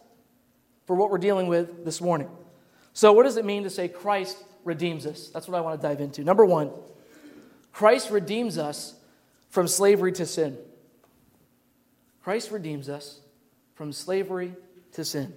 for 0.86 0.96
what 0.96 1.10
we're 1.10 1.18
dealing 1.18 1.48
with 1.48 1.86
this 1.86 2.02
morning. 2.02 2.30
So, 2.94 3.14
what 3.14 3.24
does 3.24 3.38
it 3.38 3.46
mean 3.46 3.64
to 3.64 3.70
say 3.70 3.88
Christ 3.88 4.44
redeems 4.70 5.06
us? 5.08 5.30
That's 5.30 5.48
what 5.48 5.58
I 5.58 5.62
want 5.62 5.82
to 5.82 5.86
dive 5.86 6.00
into. 6.00 6.24
Number 6.24 6.46
one, 6.46 6.72
Christ 7.74 8.12
redeems 8.12 8.58
us 8.58 8.94
from 9.50 9.68
slavery 9.68 10.12
to 10.14 10.26
sin. 10.26 10.58
Christ 12.24 12.52
redeems 12.52 12.88
us 12.88 13.20
from 13.74 13.92
slavery 13.92 14.54
to 14.94 15.04
sin. 15.04 15.34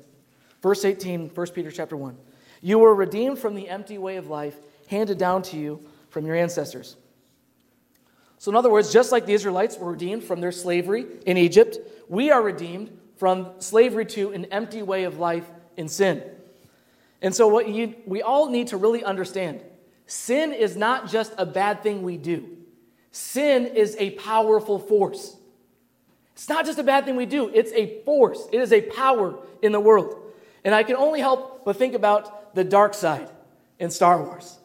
Verse 0.60 0.84
18, 0.84 1.30
1 1.30 1.46
Peter 1.48 1.70
chapter 1.70 1.96
1. 1.96 2.16
You 2.60 2.78
were 2.78 2.94
redeemed 2.94 3.38
from 3.38 3.54
the 3.54 3.68
empty 3.68 3.96
way 3.98 4.16
of 4.16 4.28
life 4.28 4.54
handed 4.88 5.16
down 5.16 5.42
to 5.42 5.56
you 5.56 5.80
from 6.10 6.26
your 6.26 6.36
ancestors. 6.36 6.96
So, 8.38 8.50
in 8.50 8.56
other 8.56 8.70
words, 8.70 8.92
just 8.92 9.12
like 9.12 9.24
the 9.24 9.32
Israelites 9.32 9.78
were 9.78 9.92
redeemed 9.92 10.24
from 10.24 10.40
their 10.40 10.52
slavery 10.52 11.06
in 11.26 11.38
Egypt, 11.38 11.78
we 12.08 12.30
are 12.30 12.42
redeemed 12.42 12.90
from 13.16 13.48
slavery 13.60 14.04
to 14.06 14.32
an 14.32 14.44
empty 14.46 14.82
way 14.82 15.04
of 15.04 15.18
life 15.18 15.48
in 15.76 15.88
sin. 15.88 16.22
And 17.22 17.34
so, 17.34 17.46
what 17.46 17.68
you, 17.68 17.94
we 18.04 18.20
all 18.20 18.50
need 18.50 18.68
to 18.68 18.76
really 18.76 19.04
understand 19.04 19.62
sin 20.06 20.52
is 20.52 20.76
not 20.76 21.08
just 21.08 21.32
a 21.38 21.46
bad 21.46 21.82
thing 21.82 22.02
we 22.02 22.18
do, 22.18 22.58
sin 23.12 23.66
is 23.66 23.96
a 23.98 24.10
powerful 24.10 24.78
force. 24.78 25.36
It's 26.34 26.48
not 26.48 26.66
just 26.66 26.78
a 26.78 26.82
bad 26.82 27.04
thing 27.04 27.16
we 27.16 27.26
do, 27.26 27.48
it's 27.48 27.72
a 27.72 28.02
force, 28.04 28.48
it 28.52 28.60
is 28.60 28.72
a 28.72 28.82
power 28.82 29.38
in 29.62 29.72
the 29.72 29.80
world. 29.80 30.18
And 30.64 30.74
I 30.74 30.82
can 30.82 30.96
only 30.96 31.20
help 31.20 31.64
but 31.64 31.76
think 31.76 31.94
about 31.94 32.54
the 32.54 32.64
dark 32.64 32.94
side 32.94 33.30
in 33.78 33.90
Star 33.90 34.22
Wars. 34.22 34.58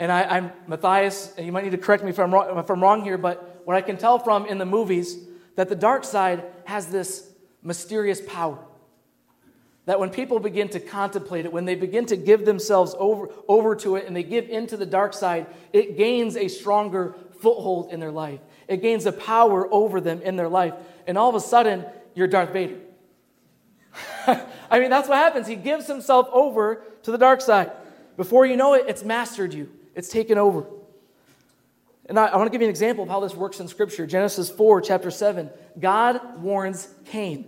And 0.00 0.12
I, 0.12 0.38
am 0.38 0.52
Matthias, 0.66 1.34
and 1.36 1.44
you 1.44 1.50
might 1.50 1.64
need 1.64 1.72
to 1.72 1.78
correct 1.78 2.04
me 2.04 2.10
if 2.10 2.18
I'm, 2.18 2.32
wrong, 2.32 2.56
if 2.56 2.70
I'm 2.70 2.80
wrong 2.80 3.02
here, 3.02 3.18
but 3.18 3.62
what 3.64 3.76
I 3.76 3.80
can 3.80 3.96
tell 3.96 4.18
from 4.18 4.46
in 4.46 4.58
the 4.58 4.66
movies, 4.66 5.18
that 5.56 5.68
the 5.68 5.74
dark 5.74 6.04
side 6.04 6.44
has 6.64 6.86
this 6.86 7.32
mysterious 7.62 8.20
power. 8.20 8.58
That 9.88 9.98
when 9.98 10.10
people 10.10 10.38
begin 10.38 10.68
to 10.68 10.80
contemplate 10.80 11.46
it, 11.46 11.52
when 11.52 11.64
they 11.64 11.74
begin 11.74 12.04
to 12.06 12.16
give 12.16 12.44
themselves 12.44 12.94
over, 12.98 13.30
over 13.48 13.74
to 13.76 13.96
it 13.96 14.06
and 14.06 14.14
they 14.14 14.22
give 14.22 14.46
into 14.50 14.76
the 14.76 14.84
dark 14.84 15.14
side, 15.14 15.46
it 15.72 15.96
gains 15.96 16.36
a 16.36 16.48
stronger 16.48 17.14
foothold 17.40 17.90
in 17.90 17.98
their 17.98 18.10
life. 18.10 18.40
It 18.68 18.82
gains 18.82 19.06
a 19.06 19.12
power 19.12 19.66
over 19.72 19.98
them 20.02 20.20
in 20.20 20.36
their 20.36 20.50
life. 20.50 20.74
And 21.06 21.16
all 21.16 21.30
of 21.30 21.36
a 21.36 21.40
sudden, 21.40 21.86
you're 22.14 22.26
Darth 22.26 22.52
Vader. 22.52 22.76
I 24.70 24.78
mean, 24.78 24.90
that's 24.90 25.08
what 25.08 25.16
happens. 25.16 25.46
He 25.46 25.56
gives 25.56 25.86
himself 25.86 26.28
over 26.32 26.82
to 27.04 27.10
the 27.10 27.16
dark 27.16 27.40
side. 27.40 27.72
Before 28.18 28.44
you 28.44 28.58
know 28.58 28.74
it, 28.74 28.84
it's 28.88 29.04
mastered 29.04 29.54
you, 29.54 29.70
it's 29.94 30.10
taken 30.10 30.36
over. 30.36 30.66
And 32.10 32.18
I, 32.18 32.26
I 32.26 32.36
want 32.36 32.46
to 32.46 32.52
give 32.52 32.60
you 32.60 32.66
an 32.66 32.72
example 32.72 33.04
of 33.04 33.08
how 33.08 33.20
this 33.20 33.34
works 33.34 33.58
in 33.58 33.68
Scripture. 33.68 34.06
Genesis 34.06 34.50
4, 34.50 34.82
chapter 34.82 35.10
7. 35.10 35.48
God 35.80 36.42
warns 36.42 36.92
Cain. 37.06 37.46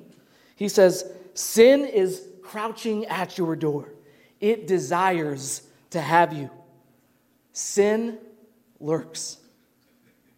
He 0.57 0.69
says, 0.69 1.05
Sin 1.35 1.85
is 1.85 2.30
crouching 2.51 3.07
at 3.07 3.39
your 3.39 3.55
door, 3.55 3.93
it 4.41 4.67
desires 4.67 5.63
to 5.91 6.01
have 6.01 6.33
you. 6.33 6.51
Sin 7.53 8.19
lurks, 8.81 9.39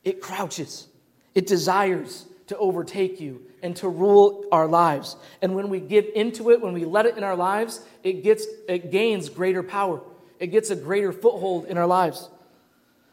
it 0.04 0.20
crouches, 0.20 0.88
it 1.34 1.46
desires 1.46 2.26
to 2.48 2.56
overtake 2.58 3.18
you 3.18 3.40
and 3.62 3.74
to 3.76 3.88
rule 3.88 4.44
our 4.52 4.66
lives. 4.66 5.16
And 5.40 5.54
when 5.54 5.70
we 5.70 5.80
give 5.80 6.04
into 6.14 6.50
it, 6.50 6.60
when 6.60 6.74
we 6.74 6.84
let 6.84 7.06
it 7.06 7.16
in 7.16 7.24
our 7.24 7.36
lives, 7.36 7.80
it 8.02 8.22
gets 8.22 8.44
it 8.68 8.90
gains 8.90 9.30
greater 9.30 9.62
power. 9.62 10.02
It 10.38 10.48
gets 10.48 10.68
a 10.68 10.76
greater 10.76 11.12
foothold 11.12 11.66
in 11.66 11.78
our 11.78 11.86
lives. 11.86 12.28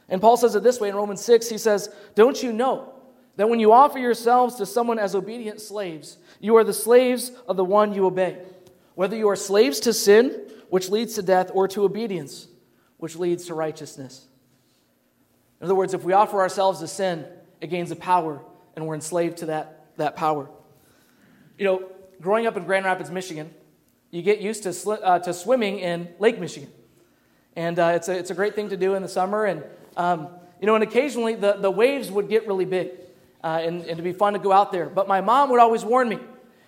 And 0.09 0.19
Paul 0.19 0.35
says 0.35 0.55
it 0.55 0.63
this 0.63 0.79
way 0.79 0.89
in 0.89 0.95
Romans 0.95 1.21
6, 1.21 1.47
he 1.47 1.57
says, 1.57 1.89
"Don't 2.15 2.43
you 2.43 2.51
know 2.51 2.91
that 3.37 3.47
when 3.47 3.61
you 3.61 3.71
offer 3.71 3.97
yourselves 3.97 4.55
to 4.55 4.65
someone 4.65 4.99
as 4.99 5.15
obedient 5.15 5.61
slaves, 5.61 6.17
you 6.41 6.57
are 6.57 6.63
the 6.65 6.73
slaves 6.73 7.31
of 7.47 7.55
the 7.55 7.63
one 7.63 7.93
you 7.93 8.05
obey, 8.05 8.39
whether 8.99 9.15
you 9.15 9.29
are 9.29 9.35
slaves 9.37 9.79
to 9.79 9.93
sin, 9.93 10.41
which 10.69 10.89
leads 10.89 11.13
to 11.13 11.21
death, 11.21 11.49
or 11.53 11.69
to 11.69 11.85
obedience, 11.85 12.47
which 12.97 13.15
leads 13.15 13.45
to 13.45 13.53
righteousness." 13.53 14.27
In 15.61 15.65
other 15.65 15.75
words, 15.75 15.93
if 15.93 16.03
we 16.03 16.11
offer 16.11 16.41
ourselves 16.41 16.81
to 16.81 16.87
sin, 16.87 17.25
it 17.61 17.67
gains 17.67 17.91
a 17.91 17.95
power 17.95 18.41
and 18.75 18.85
we're 18.85 18.95
enslaved 18.95 19.37
to 19.37 19.45
that, 19.47 19.85
that 19.95 20.15
power. 20.17 20.49
You 21.57 21.65
know, 21.65 21.89
growing 22.21 22.45
up 22.45 22.57
in 22.57 22.65
Grand 22.65 22.83
Rapids, 22.83 23.09
Michigan, 23.09 23.53
you 24.11 24.21
get 24.21 24.39
used 24.39 24.63
to, 24.63 24.69
sli- 24.69 24.99
uh, 25.01 25.19
to 25.19 25.33
swimming 25.33 25.79
in 25.79 26.09
Lake 26.19 26.39
Michigan. 26.39 26.69
And 27.55 27.79
uh, 27.79 27.93
it's, 27.95 28.09
a, 28.09 28.17
it's 28.17 28.31
a 28.31 28.33
great 28.33 28.55
thing 28.55 28.69
to 28.69 28.77
do 28.77 28.95
in 28.95 29.01
the 29.01 29.07
summer. 29.09 29.45
And, 29.45 29.63
um, 29.95 30.27
you 30.59 30.67
know, 30.67 30.75
and 30.75 30.83
occasionally 30.83 31.35
the, 31.35 31.53
the 31.53 31.71
waves 31.71 32.11
would 32.11 32.27
get 32.27 32.47
really 32.47 32.65
big 32.65 32.91
uh, 33.43 33.61
and, 33.61 33.81
and 33.85 33.97
to 33.97 34.03
be 34.03 34.13
fun 34.13 34.33
to 34.33 34.39
go 34.39 34.51
out 34.51 34.71
there. 34.71 34.87
But 34.87 35.07
my 35.07 35.21
mom 35.21 35.49
would 35.51 35.59
always 35.59 35.85
warn 35.85 36.09
me 36.09 36.19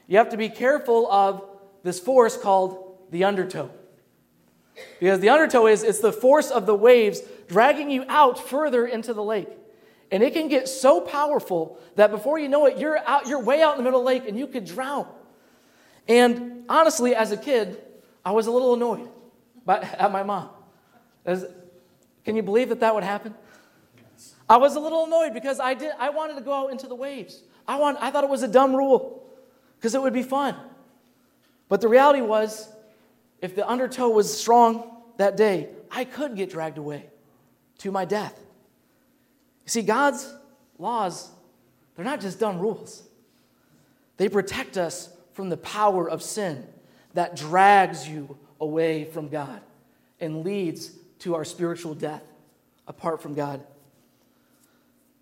you 0.07 0.17
have 0.17 0.29
to 0.29 0.37
be 0.37 0.49
careful 0.49 1.09
of 1.11 1.41
this 1.83 1.99
force 1.99 2.37
called 2.37 2.97
the 3.11 3.23
undertow. 3.23 3.69
Because 4.99 5.19
the 5.19 5.29
undertow 5.29 5.67
is 5.67 5.83
it's 5.83 5.99
the 5.99 6.13
force 6.13 6.49
of 6.49 6.65
the 6.65 6.75
waves 6.75 7.21
dragging 7.47 7.89
you 7.89 8.05
out 8.07 8.39
further 8.39 8.85
into 8.85 9.13
the 9.13 9.23
lake. 9.23 9.49
And 10.11 10.23
it 10.23 10.33
can 10.33 10.47
get 10.47 10.67
so 10.67 11.01
powerful 11.01 11.79
that 11.95 12.11
before 12.11 12.37
you 12.37 12.49
know 12.49 12.65
it, 12.65 12.77
you're 12.77 12.97
out, 13.07 13.27
you're 13.27 13.41
way 13.41 13.61
out 13.61 13.73
in 13.73 13.77
the 13.77 13.83
middle 13.83 13.99
of 13.99 14.05
the 14.05 14.07
lake 14.07 14.27
and 14.27 14.37
you 14.37 14.47
could 14.47 14.65
drown. 14.65 15.07
And 16.07 16.65
honestly, 16.67 17.15
as 17.15 17.31
a 17.31 17.37
kid, 17.37 17.81
I 18.25 18.31
was 18.31 18.47
a 18.47 18.51
little 18.51 18.73
annoyed 18.73 19.09
by, 19.65 19.77
at 19.97 20.11
my 20.11 20.23
mom. 20.23 20.49
As, 21.25 21.45
can 22.25 22.35
you 22.35 22.43
believe 22.43 22.69
that 22.69 22.79
that 22.81 22.93
would 22.93 23.03
happen? 23.03 23.33
I 24.49 24.57
was 24.57 24.75
a 24.75 24.79
little 24.79 25.05
annoyed 25.05 25.33
because 25.33 25.61
I 25.61 25.73
did. 25.73 25.93
I 25.97 26.09
wanted 26.09 26.35
to 26.35 26.41
go 26.41 26.53
out 26.53 26.71
into 26.71 26.87
the 26.87 26.95
waves. 26.95 27.41
I 27.65 27.79
want. 27.79 27.97
I 28.01 28.11
thought 28.11 28.25
it 28.25 28.29
was 28.29 28.43
a 28.43 28.49
dumb 28.49 28.75
rule 28.75 29.25
because 29.77 29.95
it 29.95 30.01
would 30.01 30.11
be 30.11 30.23
fun. 30.23 30.55
But 31.71 31.79
the 31.79 31.87
reality 31.87 32.19
was, 32.19 32.67
if 33.41 33.55
the 33.55 33.65
undertow 33.65 34.09
was 34.09 34.37
strong 34.37 34.91
that 35.15 35.37
day, 35.37 35.69
I 35.89 36.03
could 36.03 36.35
get 36.35 36.49
dragged 36.49 36.77
away 36.77 37.05
to 37.77 37.93
my 37.93 38.03
death. 38.03 38.37
You 39.63 39.69
see, 39.69 39.81
God's 39.81 40.33
laws, 40.77 41.29
they're 41.95 42.03
not 42.03 42.19
just 42.19 42.41
dumb 42.41 42.59
rules, 42.59 43.03
they 44.17 44.27
protect 44.27 44.77
us 44.77 45.15
from 45.31 45.47
the 45.47 45.55
power 45.55 46.09
of 46.09 46.21
sin 46.21 46.67
that 47.13 47.37
drags 47.37 48.05
you 48.05 48.37
away 48.59 49.05
from 49.05 49.29
God 49.29 49.61
and 50.19 50.43
leads 50.43 50.91
to 51.19 51.35
our 51.35 51.45
spiritual 51.45 51.93
death 51.93 52.23
apart 52.85 53.21
from 53.21 53.33
God. 53.33 53.63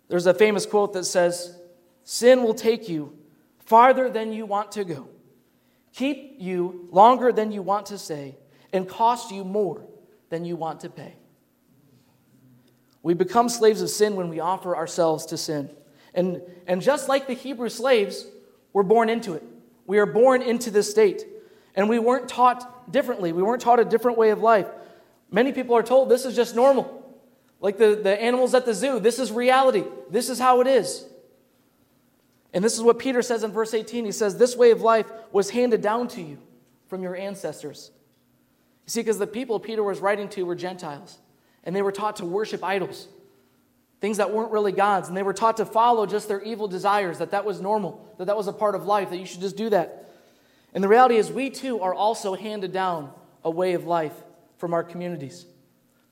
There's 0.08 0.26
a 0.26 0.34
famous 0.34 0.66
quote 0.66 0.94
that 0.94 1.04
says, 1.04 1.56
Sin 2.02 2.42
will 2.42 2.54
take 2.54 2.88
you 2.88 3.16
farther 3.60 4.10
than 4.10 4.32
you 4.32 4.46
want 4.46 4.72
to 4.72 4.82
go, 4.82 5.06
keep 5.92 6.36
you 6.38 6.88
longer 6.90 7.32
than 7.32 7.52
you 7.52 7.62
want 7.62 7.86
to 7.86 7.98
stay, 7.98 8.36
and 8.72 8.88
cost 8.88 9.30
you 9.30 9.44
more 9.44 9.84
than 10.28 10.44
you 10.44 10.56
want 10.56 10.80
to 10.80 10.88
pay. 10.88 11.16
We 13.02 13.14
become 13.14 13.48
slaves 13.48 13.82
of 13.82 13.90
sin 13.90 14.14
when 14.14 14.28
we 14.28 14.40
offer 14.40 14.76
ourselves 14.76 15.26
to 15.26 15.36
sin. 15.36 15.70
And, 16.14 16.42
and 16.66 16.82
just 16.82 17.08
like 17.08 17.26
the 17.26 17.34
Hebrew 17.34 17.68
slaves, 17.68 18.26
we're 18.72 18.82
born 18.82 19.08
into 19.08 19.34
it. 19.34 19.42
We 19.86 19.98
are 19.98 20.06
born 20.06 20.42
into 20.42 20.70
this 20.70 20.90
state. 20.90 21.26
And 21.74 21.88
we 21.88 21.98
weren't 21.98 22.28
taught 22.28 22.92
differently. 22.92 23.32
We 23.32 23.42
weren't 23.42 23.62
taught 23.62 23.80
a 23.80 23.84
different 23.84 24.18
way 24.18 24.30
of 24.30 24.40
life. 24.40 24.66
Many 25.30 25.52
people 25.52 25.76
are 25.76 25.82
told 25.82 26.08
this 26.08 26.24
is 26.24 26.36
just 26.36 26.54
normal. 26.54 26.96
Like 27.60 27.78
the, 27.78 27.94
the 27.94 28.20
animals 28.20 28.54
at 28.54 28.66
the 28.66 28.74
zoo, 28.74 29.00
this 29.00 29.18
is 29.18 29.32
reality. 29.32 29.84
This 30.10 30.28
is 30.28 30.38
how 30.38 30.60
it 30.60 30.66
is. 30.66 31.04
And 32.52 32.64
this 32.64 32.74
is 32.74 32.82
what 32.82 32.98
Peter 32.98 33.22
says 33.22 33.44
in 33.44 33.52
verse 33.52 33.74
18. 33.74 34.04
He 34.04 34.12
says, 34.12 34.36
This 34.36 34.56
way 34.56 34.70
of 34.70 34.80
life 34.80 35.10
was 35.32 35.50
handed 35.50 35.82
down 35.82 36.08
to 36.08 36.20
you 36.20 36.38
from 36.88 37.02
your 37.02 37.16
ancestors. 37.16 37.90
You 38.86 38.90
see, 38.90 39.00
because 39.00 39.18
the 39.18 39.26
people 39.26 39.60
Peter 39.60 39.82
was 39.82 40.00
writing 40.00 40.28
to 40.30 40.42
were 40.44 40.56
Gentiles 40.56 41.18
and 41.62 41.76
they 41.76 41.82
were 41.82 41.92
taught 41.92 42.16
to 42.16 42.24
worship 42.24 42.64
idols, 42.64 43.06
things 44.00 44.16
that 44.16 44.32
weren't 44.32 44.50
really 44.50 44.72
gods, 44.72 45.08
and 45.08 45.16
they 45.16 45.22
were 45.22 45.34
taught 45.34 45.58
to 45.58 45.66
follow 45.66 46.06
just 46.06 46.26
their 46.26 46.42
evil 46.42 46.66
desires, 46.66 47.18
that 47.18 47.30
that 47.30 47.44
was 47.44 47.60
normal, 47.60 48.12
that 48.18 48.24
that 48.26 48.36
was 48.36 48.48
a 48.48 48.52
part 48.52 48.74
of 48.74 48.86
life, 48.86 49.10
that 49.10 49.18
you 49.18 49.26
should 49.26 49.40
just 49.40 49.56
do 49.56 49.70
that. 49.70 50.10
And 50.74 50.82
the 50.82 50.88
reality 50.88 51.16
is, 51.16 51.30
we 51.30 51.50
too 51.50 51.80
are 51.80 51.94
also 51.94 52.34
handed 52.34 52.72
down 52.72 53.12
a 53.44 53.50
way 53.50 53.74
of 53.74 53.84
life 53.84 54.14
from 54.56 54.74
our 54.74 54.82
communities, 54.82 55.46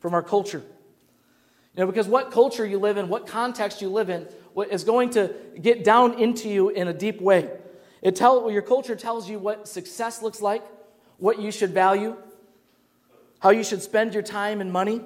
from 0.00 0.14
our 0.14 0.22
culture. 0.22 0.62
You 1.74 1.84
know, 1.84 1.86
because 1.86 2.08
what 2.08 2.30
culture 2.30 2.66
you 2.66 2.78
live 2.78 2.96
in, 2.96 3.08
what 3.08 3.26
context 3.26 3.80
you 3.80 3.88
live 3.88 4.10
in, 4.10 4.26
is 4.62 4.84
going 4.84 5.10
to 5.10 5.34
get 5.60 5.84
down 5.84 6.18
into 6.18 6.48
you 6.48 6.70
in 6.70 6.88
a 6.88 6.92
deep 6.92 7.20
way. 7.20 7.50
It 8.02 8.16
tell, 8.16 8.50
your 8.50 8.62
culture 8.62 8.96
tells 8.96 9.28
you 9.28 9.38
what 9.38 9.68
success 9.68 10.22
looks 10.22 10.40
like, 10.40 10.64
what 11.18 11.40
you 11.40 11.50
should 11.50 11.70
value, 11.70 12.16
how 13.40 13.50
you 13.50 13.64
should 13.64 13.82
spend 13.82 14.14
your 14.14 14.22
time 14.22 14.60
and 14.60 14.72
money. 14.72 15.00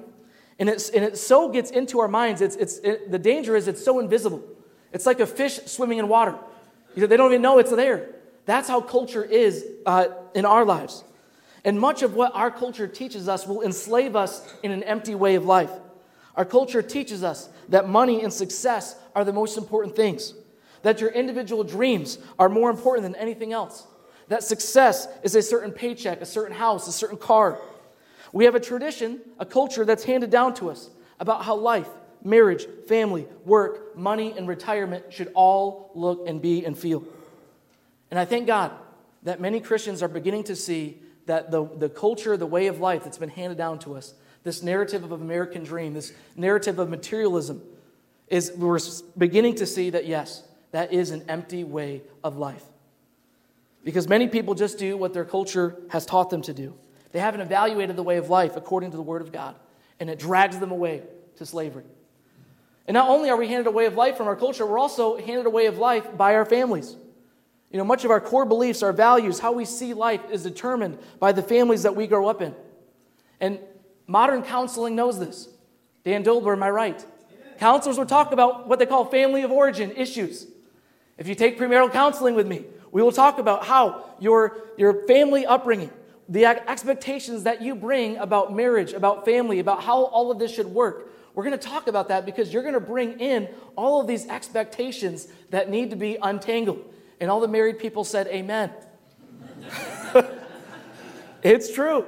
And, 0.59 0.69
it's, 0.69 0.89
and 0.89 1.03
it 1.03 1.17
so 1.17 1.49
gets 1.49 1.71
into 1.71 1.99
our 1.99 2.07
minds, 2.07 2.41
it's, 2.41 2.55
it's, 2.55 2.77
it, 2.79 3.11
the 3.11 3.19
danger 3.19 3.55
is 3.55 3.67
it's 3.67 3.83
so 3.83 3.99
invisible. 3.99 4.43
It's 4.91 5.05
like 5.05 5.19
a 5.19 5.25
fish 5.25 5.59
swimming 5.65 5.97
in 5.97 6.07
water. 6.07 6.37
You 6.95 7.01
know, 7.01 7.07
they 7.07 7.17
don't 7.17 7.31
even 7.31 7.41
know 7.41 7.57
it's 7.57 7.71
there. 7.71 8.09
That's 8.45 8.67
how 8.67 8.81
culture 8.81 9.23
is 9.23 9.65
uh, 9.85 10.07
in 10.35 10.45
our 10.45 10.65
lives. 10.65 11.03
And 11.65 11.79
much 11.79 12.03
of 12.03 12.13
what 12.13 12.35
our 12.35 12.51
culture 12.51 12.87
teaches 12.87 13.27
us 13.27 13.47
will 13.47 13.61
enslave 13.61 14.15
us 14.15 14.45
in 14.61 14.71
an 14.71 14.83
empty 14.83 15.15
way 15.15 15.35
of 15.35 15.45
life. 15.45 15.71
Our 16.35 16.45
culture 16.45 16.81
teaches 16.81 17.23
us 17.23 17.49
that 17.69 17.87
money 17.87 18.23
and 18.23 18.33
success 18.33 18.95
are 19.15 19.23
the 19.23 19.33
most 19.33 19.57
important 19.57 19.95
things, 19.95 20.33
that 20.81 20.99
your 20.99 21.11
individual 21.11 21.63
dreams 21.63 22.17
are 22.39 22.49
more 22.49 22.69
important 22.69 23.03
than 23.03 23.15
anything 23.15 23.53
else, 23.53 23.85
that 24.29 24.43
success 24.43 25.07
is 25.21 25.35
a 25.35 25.41
certain 25.41 25.71
paycheck, 25.71 26.21
a 26.21 26.25
certain 26.25 26.55
house, 26.55 26.87
a 26.87 26.91
certain 26.91 27.17
car, 27.17 27.59
we 28.33 28.45
have 28.45 28.55
a 28.55 28.59
tradition, 28.59 29.21
a 29.39 29.45
culture 29.45 29.85
that's 29.85 30.03
handed 30.03 30.31
down 30.31 30.55
to 30.55 30.71
us 30.71 30.89
about 31.19 31.45
how 31.45 31.55
life, 31.55 31.87
marriage, 32.23 32.65
family, 32.87 33.27
work, 33.45 33.95
money, 33.95 34.33
and 34.35 34.47
retirement 34.47 35.13
should 35.13 35.31
all 35.35 35.91
look 35.93 36.27
and 36.27 36.41
be 36.41 36.65
and 36.65 36.77
feel. 36.77 37.03
And 38.09 38.19
I 38.19 38.25
thank 38.25 38.47
God 38.47 38.71
that 39.21 39.39
many 39.39 39.59
Christians 39.59 40.01
are 40.01 40.07
beginning 40.07 40.45
to 40.45 40.55
see 40.55 40.99
that 41.27 41.51
the, 41.51 41.63
the 41.77 41.89
culture, 41.89 42.35
the 42.35 42.47
way 42.47 42.67
of 42.67 42.79
life 42.79 43.03
that's 43.03 43.19
been 43.19 43.29
handed 43.29 43.57
down 43.57 43.79
to 43.79 43.95
us, 43.95 44.15
this 44.43 44.61
narrative 44.61 45.03
of 45.03 45.11
American 45.11 45.63
dream, 45.63 45.93
this 45.93 46.13
narrative 46.35 46.79
of 46.79 46.89
materialism, 46.89 47.61
is 48.27 48.51
we're 48.55 48.79
beginning 49.17 49.55
to 49.55 49.65
see 49.65 49.89
that 49.91 50.05
yes, 50.05 50.43
that 50.71 50.91
is 50.91 51.11
an 51.11 51.23
empty 51.29 51.63
way 51.63 52.01
of 52.23 52.37
life. 52.37 52.63
Because 53.83 54.07
many 54.07 54.27
people 54.27 54.55
just 54.55 54.77
do 54.77 54.97
what 54.97 55.13
their 55.13 55.25
culture 55.25 55.75
has 55.89 56.05
taught 56.05 56.29
them 56.29 56.41
to 56.43 56.53
do. 56.53 56.73
They 57.11 57.19
haven't 57.19 57.41
evaluated 57.41 57.95
the 57.95 58.03
way 58.03 58.17
of 58.17 58.29
life 58.29 58.55
according 58.55 58.91
to 58.91 58.97
the 58.97 59.03
Word 59.03 59.21
of 59.21 59.31
God, 59.31 59.55
and 59.99 60.09
it 60.09 60.19
drags 60.19 60.59
them 60.59 60.71
away 60.71 61.03
to 61.37 61.45
slavery. 61.45 61.83
And 62.87 62.95
not 62.95 63.09
only 63.09 63.29
are 63.29 63.37
we 63.37 63.47
handed 63.47 63.67
a 63.67 63.71
way 63.71 63.85
of 63.85 63.95
life 63.95 64.17
from 64.17 64.27
our 64.27 64.35
culture, 64.35 64.65
we're 64.65 64.79
also 64.79 65.17
handed 65.17 65.45
a 65.45 65.49
way 65.49 65.67
of 65.67 65.77
life 65.77 66.17
by 66.17 66.35
our 66.35 66.45
families. 66.45 66.95
You 67.71 67.77
know, 67.77 67.85
much 67.85 68.05
of 68.05 68.11
our 68.11 68.19
core 68.19 68.45
beliefs, 68.45 68.83
our 68.83 68.93
values, 68.93 69.39
how 69.39 69.51
we 69.51 69.65
see 69.65 69.93
life 69.93 70.21
is 70.31 70.43
determined 70.43 70.97
by 71.19 71.31
the 71.31 71.41
families 71.41 71.83
that 71.83 71.95
we 71.95 72.07
grow 72.07 72.27
up 72.27 72.41
in. 72.41 72.53
And 73.39 73.59
modern 74.07 74.43
counseling 74.43 74.95
knows 74.95 75.19
this. 75.19 75.49
Dan 76.03 76.23
Dolber, 76.23 76.53
am 76.53 76.63
I 76.63 76.69
right? 76.69 77.05
Counselors 77.59 77.97
will 77.97 78.05
talk 78.05 78.31
about 78.31 78.67
what 78.67 78.79
they 78.79 78.85
call 78.85 79.05
family 79.05 79.43
of 79.43 79.51
origin 79.51 79.91
issues. 79.91 80.47
If 81.17 81.27
you 81.27 81.35
take 81.35 81.57
premarital 81.57 81.91
counseling 81.91 82.35
with 82.35 82.47
me, 82.47 82.65
we 82.91 83.01
will 83.01 83.11
talk 83.11 83.39
about 83.39 83.65
how 83.65 84.05
your, 84.19 84.57
your 84.77 85.05
family 85.07 85.45
upbringing, 85.45 85.91
the 86.27 86.45
expectations 86.45 87.43
that 87.43 87.61
you 87.61 87.75
bring 87.75 88.17
about 88.17 88.53
marriage, 88.53 88.93
about 88.93 89.25
family, 89.25 89.59
about 89.59 89.83
how 89.83 90.05
all 90.05 90.31
of 90.31 90.39
this 90.39 90.53
should 90.53 90.67
work. 90.67 91.09
We're 91.35 91.43
going 91.43 91.57
to 91.57 91.67
talk 91.67 91.87
about 91.87 92.09
that 92.09 92.25
because 92.25 92.53
you're 92.53 92.61
going 92.61 92.75
to 92.75 92.79
bring 92.79 93.19
in 93.19 93.49
all 93.75 93.99
of 93.99 94.07
these 94.07 94.27
expectations 94.27 95.27
that 95.49 95.69
need 95.69 95.89
to 95.89 95.95
be 95.95 96.17
untangled. 96.21 96.83
And 97.19 97.31
all 97.31 97.39
the 97.39 97.47
married 97.47 97.79
people 97.79 98.03
said, 98.03 98.27
Amen. 98.27 98.71
it's 101.43 101.73
true. 101.73 102.05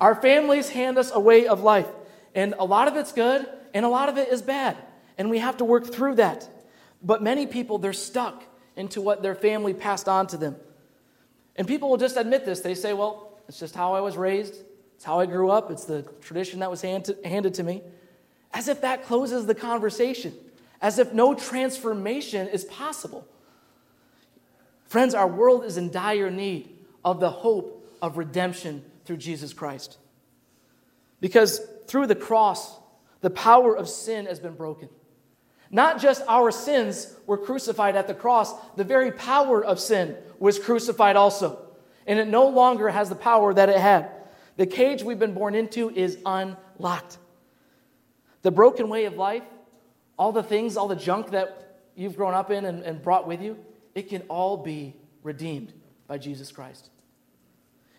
Our 0.00 0.14
families 0.14 0.70
hand 0.70 0.96
us 0.96 1.10
a 1.12 1.20
way 1.20 1.46
of 1.46 1.62
life, 1.62 1.88
and 2.34 2.54
a 2.58 2.64
lot 2.64 2.88
of 2.88 2.96
it's 2.96 3.12
good, 3.12 3.46
and 3.74 3.84
a 3.84 3.88
lot 3.88 4.08
of 4.08 4.16
it 4.16 4.28
is 4.28 4.40
bad. 4.40 4.76
And 5.18 5.28
we 5.28 5.38
have 5.38 5.58
to 5.58 5.64
work 5.64 5.86
through 5.86 6.14
that. 6.16 6.48
But 7.02 7.22
many 7.22 7.46
people, 7.46 7.78
they're 7.78 7.92
stuck 7.92 8.42
into 8.76 9.00
what 9.02 9.22
their 9.22 9.34
family 9.34 9.74
passed 9.74 10.08
on 10.08 10.26
to 10.28 10.36
them. 10.36 10.56
And 11.56 11.68
people 11.68 11.90
will 11.90 11.98
just 11.98 12.16
admit 12.16 12.46
this. 12.46 12.60
They 12.60 12.74
say, 12.74 12.94
well, 12.94 13.38
it's 13.46 13.58
just 13.58 13.74
how 13.74 13.94
I 13.94 14.00
was 14.00 14.16
raised, 14.16 14.54
it's 14.94 15.04
how 15.04 15.20
I 15.20 15.26
grew 15.26 15.50
up, 15.50 15.70
it's 15.70 15.84
the 15.84 16.02
tradition 16.22 16.60
that 16.60 16.70
was 16.70 16.80
handed 16.80 17.54
to 17.54 17.62
me. 17.62 17.82
As 18.54 18.68
if 18.68 18.80
that 18.80 19.04
closes 19.04 19.46
the 19.46 19.54
conversation, 19.54 20.34
as 20.80 20.98
if 20.98 21.12
no 21.12 21.34
transformation 21.34 22.48
is 22.48 22.64
possible. 22.64 23.26
Friends, 24.86 25.14
our 25.14 25.28
world 25.28 25.64
is 25.64 25.76
in 25.76 25.90
dire 25.90 26.30
need 26.30 26.70
of 27.04 27.20
the 27.20 27.30
hope 27.30 27.86
of 28.00 28.16
redemption 28.16 28.84
through 29.04 29.18
Jesus 29.18 29.52
Christ. 29.52 29.98
Because 31.20 31.60
through 31.86 32.06
the 32.06 32.14
cross, 32.14 32.78
the 33.20 33.30
power 33.30 33.76
of 33.76 33.88
sin 33.88 34.26
has 34.26 34.40
been 34.40 34.54
broken. 34.54 34.88
Not 35.70 36.00
just 36.00 36.22
our 36.26 36.50
sins 36.50 37.14
were 37.26 37.38
crucified 37.38 37.94
at 37.96 38.08
the 38.08 38.14
cross, 38.14 38.52
the 38.76 38.84
very 38.84 39.12
power 39.12 39.64
of 39.64 39.78
sin 39.78 40.16
was 40.38 40.58
crucified 40.58 41.16
also. 41.16 41.64
And 42.06 42.18
it 42.18 42.26
no 42.26 42.48
longer 42.48 42.88
has 42.88 43.08
the 43.08 43.14
power 43.14 43.54
that 43.54 43.68
it 43.68 43.78
had. 43.78 44.10
The 44.56 44.66
cage 44.66 45.02
we've 45.02 45.18
been 45.18 45.34
born 45.34 45.54
into 45.54 45.90
is 45.90 46.18
unlocked. 46.26 47.18
The 48.42 48.50
broken 48.50 48.88
way 48.88 49.04
of 49.04 49.14
life, 49.14 49.44
all 50.18 50.32
the 50.32 50.42
things, 50.42 50.76
all 50.76 50.88
the 50.88 50.96
junk 50.96 51.30
that 51.30 51.78
you've 51.94 52.16
grown 52.16 52.34
up 52.34 52.50
in 52.50 52.64
and, 52.64 52.82
and 52.82 53.00
brought 53.00 53.28
with 53.28 53.40
you, 53.40 53.58
it 53.94 54.08
can 54.08 54.22
all 54.22 54.56
be 54.56 54.96
redeemed 55.22 55.72
by 56.08 56.18
Jesus 56.18 56.50
Christ. 56.50 56.90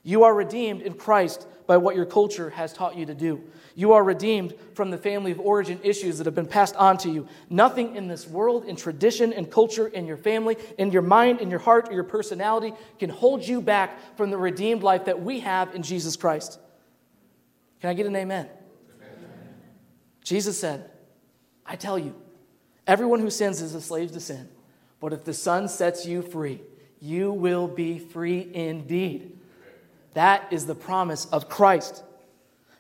You 0.03 0.23
are 0.23 0.33
redeemed 0.33 0.81
in 0.81 0.93
Christ 0.93 1.47
by 1.67 1.77
what 1.77 1.95
your 1.95 2.05
culture 2.05 2.49
has 2.49 2.73
taught 2.73 2.97
you 2.97 3.05
to 3.05 3.13
do. 3.13 3.41
You 3.75 3.93
are 3.93 4.03
redeemed 4.03 4.53
from 4.73 4.89
the 4.89 4.97
family 4.97 5.31
of 5.31 5.39
origin 5.39 5.79
issues 5.83 6.17
that 6.17 6.25
have 6.25 6.35
been 6.35 6.45
passed 6.45 6.75
on 6.75 6.97
to 6.99 7.09
you. 7.09 7.27
Nothing 7.49 7.95
in 7.95 8.07
this 8.07 8.27
world, 8.27 8.65
in 8.65 8.75
tradition, 8.75 9.31
in 9.31 9.45
culture, 9.45 9.87
in 9.87 10.05
your 10.05 10.17
family, 10.17 10.57
in 10.77 10.91
your 10.91 11.01
mind, 11.01 11.39
in 11.39 11.49
your 11.49 11.59
heart, 11.59 11.87
or 11.89 11.93
your 11.93 12.03
personality 12.03 12.73
can 12.99 13.09
hold 13.09 13.47
you 13.47 13.61
back 13.61 14.17
from 14.17 14.31
the 14.31 14.37
redeemed 14.37 14.83
life 14.83 15.05
that 15.05 15.21
we 15.21 15.39
have 15.41 15.73
in 15.73 15.83
Jesus 15.83 16.15
Christ. 16.15 16.59
Can 17.79 17.89
I 17.89 17.93
get 17.93 18.05
an 18.05 18.15
amen? 18.15 18.49
amen? 18.97 19.29
Jesus 20.23 20.59
said, 20.59 20.89
I 21.65 21.75
tell 21.75 21.97
you, 21.97 22.13
everyone 22.85 23.19
who 23.19 23.29
sins 23.29 23.61
is 23.61 23.75
a 23.75 23.81
slave 23.81 24.11
to 24.11 24.19
sin, 24.19 24.49
but 24.99 25.13
if 25.13 25.23
the 25.23 25.33
Son 25.33 25.67
sets 25.69 26.05
you 26.05 26.21
free, 26.21 26.61
you 26.99 27.31
will 27.31 27.67
be 27.67 27.97
free 27.97 28.49
indeed. 28.53 29.37
That 30.13 30.51
is 30.51 30.65
the 30.65 30.75
promise 30.75 31.25
of 31.25 31.49
Christ. 31.49 32.03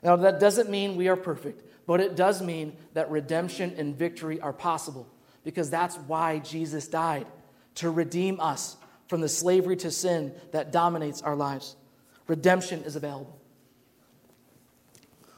Now, 0.03 0.15
that 0.17 0.39
doesn't 0.39 0.69
mean 0.69 0.95
we 0.95 1.07
are 1.07 1.15
perfect, 1.15 1.63
but 1.85 2.01
it 2.01 2.15
does 2.15 2.41
mean 2.41 2.75
that 2.93 3.09
redemption 3.11 3.73
and 3.77 3.95
victory 3.95 4.39
are 4.41 4.53
possible 4.53 5.07
because 5.43 5.69
that's 5.69 5.95
why 5.97 6.39
Jesus 6.39 6.87
died 6.87 7.27
to 7.75 7.89
redeem 7.89 8.39
us 8.39 8.77
from 9.07 9.21
the 9.21 9.29
slavery 9.29 9.75
to 9.77 9.91
sin 9.91 10.33
that 10.51 10.71
dominates 10.71 11.21
our 11.21 11.35
lives. 11.35 11.75
Redemption 12.27 12.83
is 12.83 12.95
available. 12.95 13.37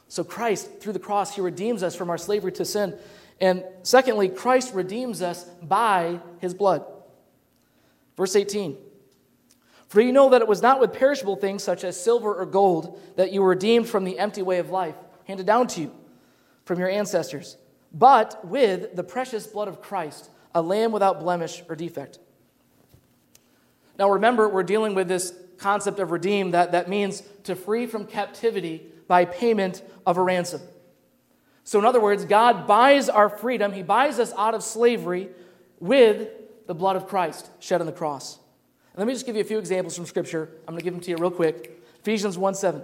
So, 0.08 0.22
Christ, 0.22 0.80
through 0.80 0.92
the 0.92 0.98
cross, 0.98 1.34
He 1.34 1.40
redeems 1.40 1.82
us 1.82 1.96
from 1.96 2.08
our 2.08 2.18
slavery 2.18 2.52
to 2.52 2.64
sin. 2.64 2.96
And 3.40 3.64
secondly, 3.82 4.28
Christ 4.28 4.74
redeems 4.74 5.22
us 5.22 5.44
by 5.62 6.20
His 6.40 6.54
blood. 6.54 6.84
Verse 8.16 8.36
18 8.36 8.76
for 9.88 10.00
you 10.00 10.12
know 10.12 10.30
that 10.30 10.42
it 10.42 10.48
was 10.48 10.62
not 10.62 10.80
with 10.80 10.92
perishable 10.92 11.36
things 11.36 11.62
such 11.62 11.84
as 11.84 12.02
silver 12.02 12.34
or 12.34 12.46
gold 12.46 13.00
that 13.16 13.32
you 13.32 13.42
were 13.42 13.50
redeemed 13.50 13.88
from 13.88 14.04
the 14.04 14.18
empty 14.18 14.42
way 14.42 14.58
of 14.58 14.70
life 14.70 14.96
handed 15.24 15.46
down 15.46 15.66
to 15.68 15.82
you 15.82 15.92
from 16.64 16.78
your 16.78 16.88
ancestors, 16.88 17.56
but 17.92 18.44
with 18.46 18.96
the 18.96 19.04
precious 19.04 19.46
blood 19.46 19.68
of 19.68 19.82
Christ, 19.82 20.30
a 20.54 20.62
lamb 20.62 20.92
without 20.92 21.20
blemish 21.20 21.62
or 21.68 21.76
defect. 21.76 22.18
Now 23.98 24.10
remember, 24.10 24.48
we're 24.48 24.62
dealing 24.62 24.94
with 24.94 25.08
this 25.08 25.34
concept 25.58 25.98
of 25.98 26.10
redeem 26.10 26.52
that, 26.52 26.72
that 26.72 26.88
means 26.88 27.22
to 27.44 27.54
free 27.54 27.86
from 27.86 28.06
captivity 28.06 28.86
by 29.06 29.24
payment 29.24 29.82
of 30.06 30.16
a 30.16 30.22
ransom. 30.22 30.60
So, 31.64 31.78
in 31.78 31.84
other 31.84 32.00
words, 32.00 32.24
God 32.24 32.66
buys 32.66 33.08
our 33.08 33.28
freedom, 33.28 33.72
He 33.72 33.82
buys 33.82 34.18
us 34.18 34.32
out 34.36 34.54
of 34.54 34.62
slavery 34.62 35.30
with 35.80 36.28
the 36.66 36.74
blood 36.74 36.96
of 36.96 37.08
Christ 37.08 37.50
shed 37.60 37.80
on 37.80 37.86
the 37.86 37.92
cross. 37.92 38.38
Let 38.96 39.06
me 39.06 39.12
just 39.12 39.26
give 39.26 39.34
you 39.34 39.42
a 39.42 39.46
few 39.46 39.58
examples 39.58 39.96
from 39.96 40.06
Scripture. 40.06 40.50
I'm 40.68 40.74
going 40.74 40.78
to 40.78 40.84
give 40.84 40.94
them 40.94 41.02
to 41.02 41.10
you 41.10 41.16
real 41.16 41.30
quick. 41.30 41.82
Ephesians 42.00 42.38
1 42.38 42.54
7. 42.54 42.82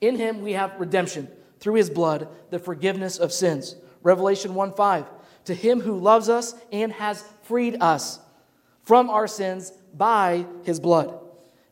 In 0.00 0.16
him 0.16 0.42
we 0.42 0.52
have 0.52 0.78
redemption 0.78 1.28
through 1.58 1.74
his 1.74 1.90
blood, 1.90 2.28
the 2.50 2.58
forgiveness 2.58 3.18
of 3.18 3.32
sins. 3.32 3.76
Revelation 4.02 4.54
1 4.54 4.74
5. 4.74 5.06
To 5.46 5.54
him 5.54 5.80
who 5.80 5.98
loves 5.98 6.28
us 6.28 6.54
and 6.70 6.92
has 6.92 7.24
freed 7.42 7.78
us 7.80 8.18
from 8.82 9.08
our 9.08 9.26
sins 9.26 9.72
by 9.94 10.46
his 10.64 10.80
blood. 10.80 11.18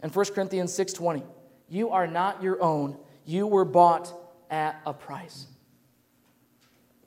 And 0.02 0.14
1 0.14 0.26
Corinthians 0.26 0.72
6 0.72 0.94
20. 0.94 1.22
You 1.68 1.90
are 1.90 2.06
not 2.06 2.42
your 2.42 2.62
own, 2.62 2.96
you 3.24 3.46
were 3.46 3.64
bought 3.64 4.12
at 4.50 4.80
a 4.86 4.94
price. 4.94 5.46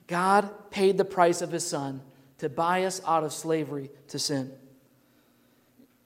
God 0.07 0.49
paid 0.71 0.97
the 0.97 1.05
price 1.05 1.41
of 1.41 1.51
his 1.51 1.65
son 1.65 2.01
to 2.39 2.49
buy 2.49 2.83
us 2.83 3.01
out 3.05 3.23
of 3.23 3.31
slavery 3.31 3.89
to 4.09 4.19
sin. 4.19 4.51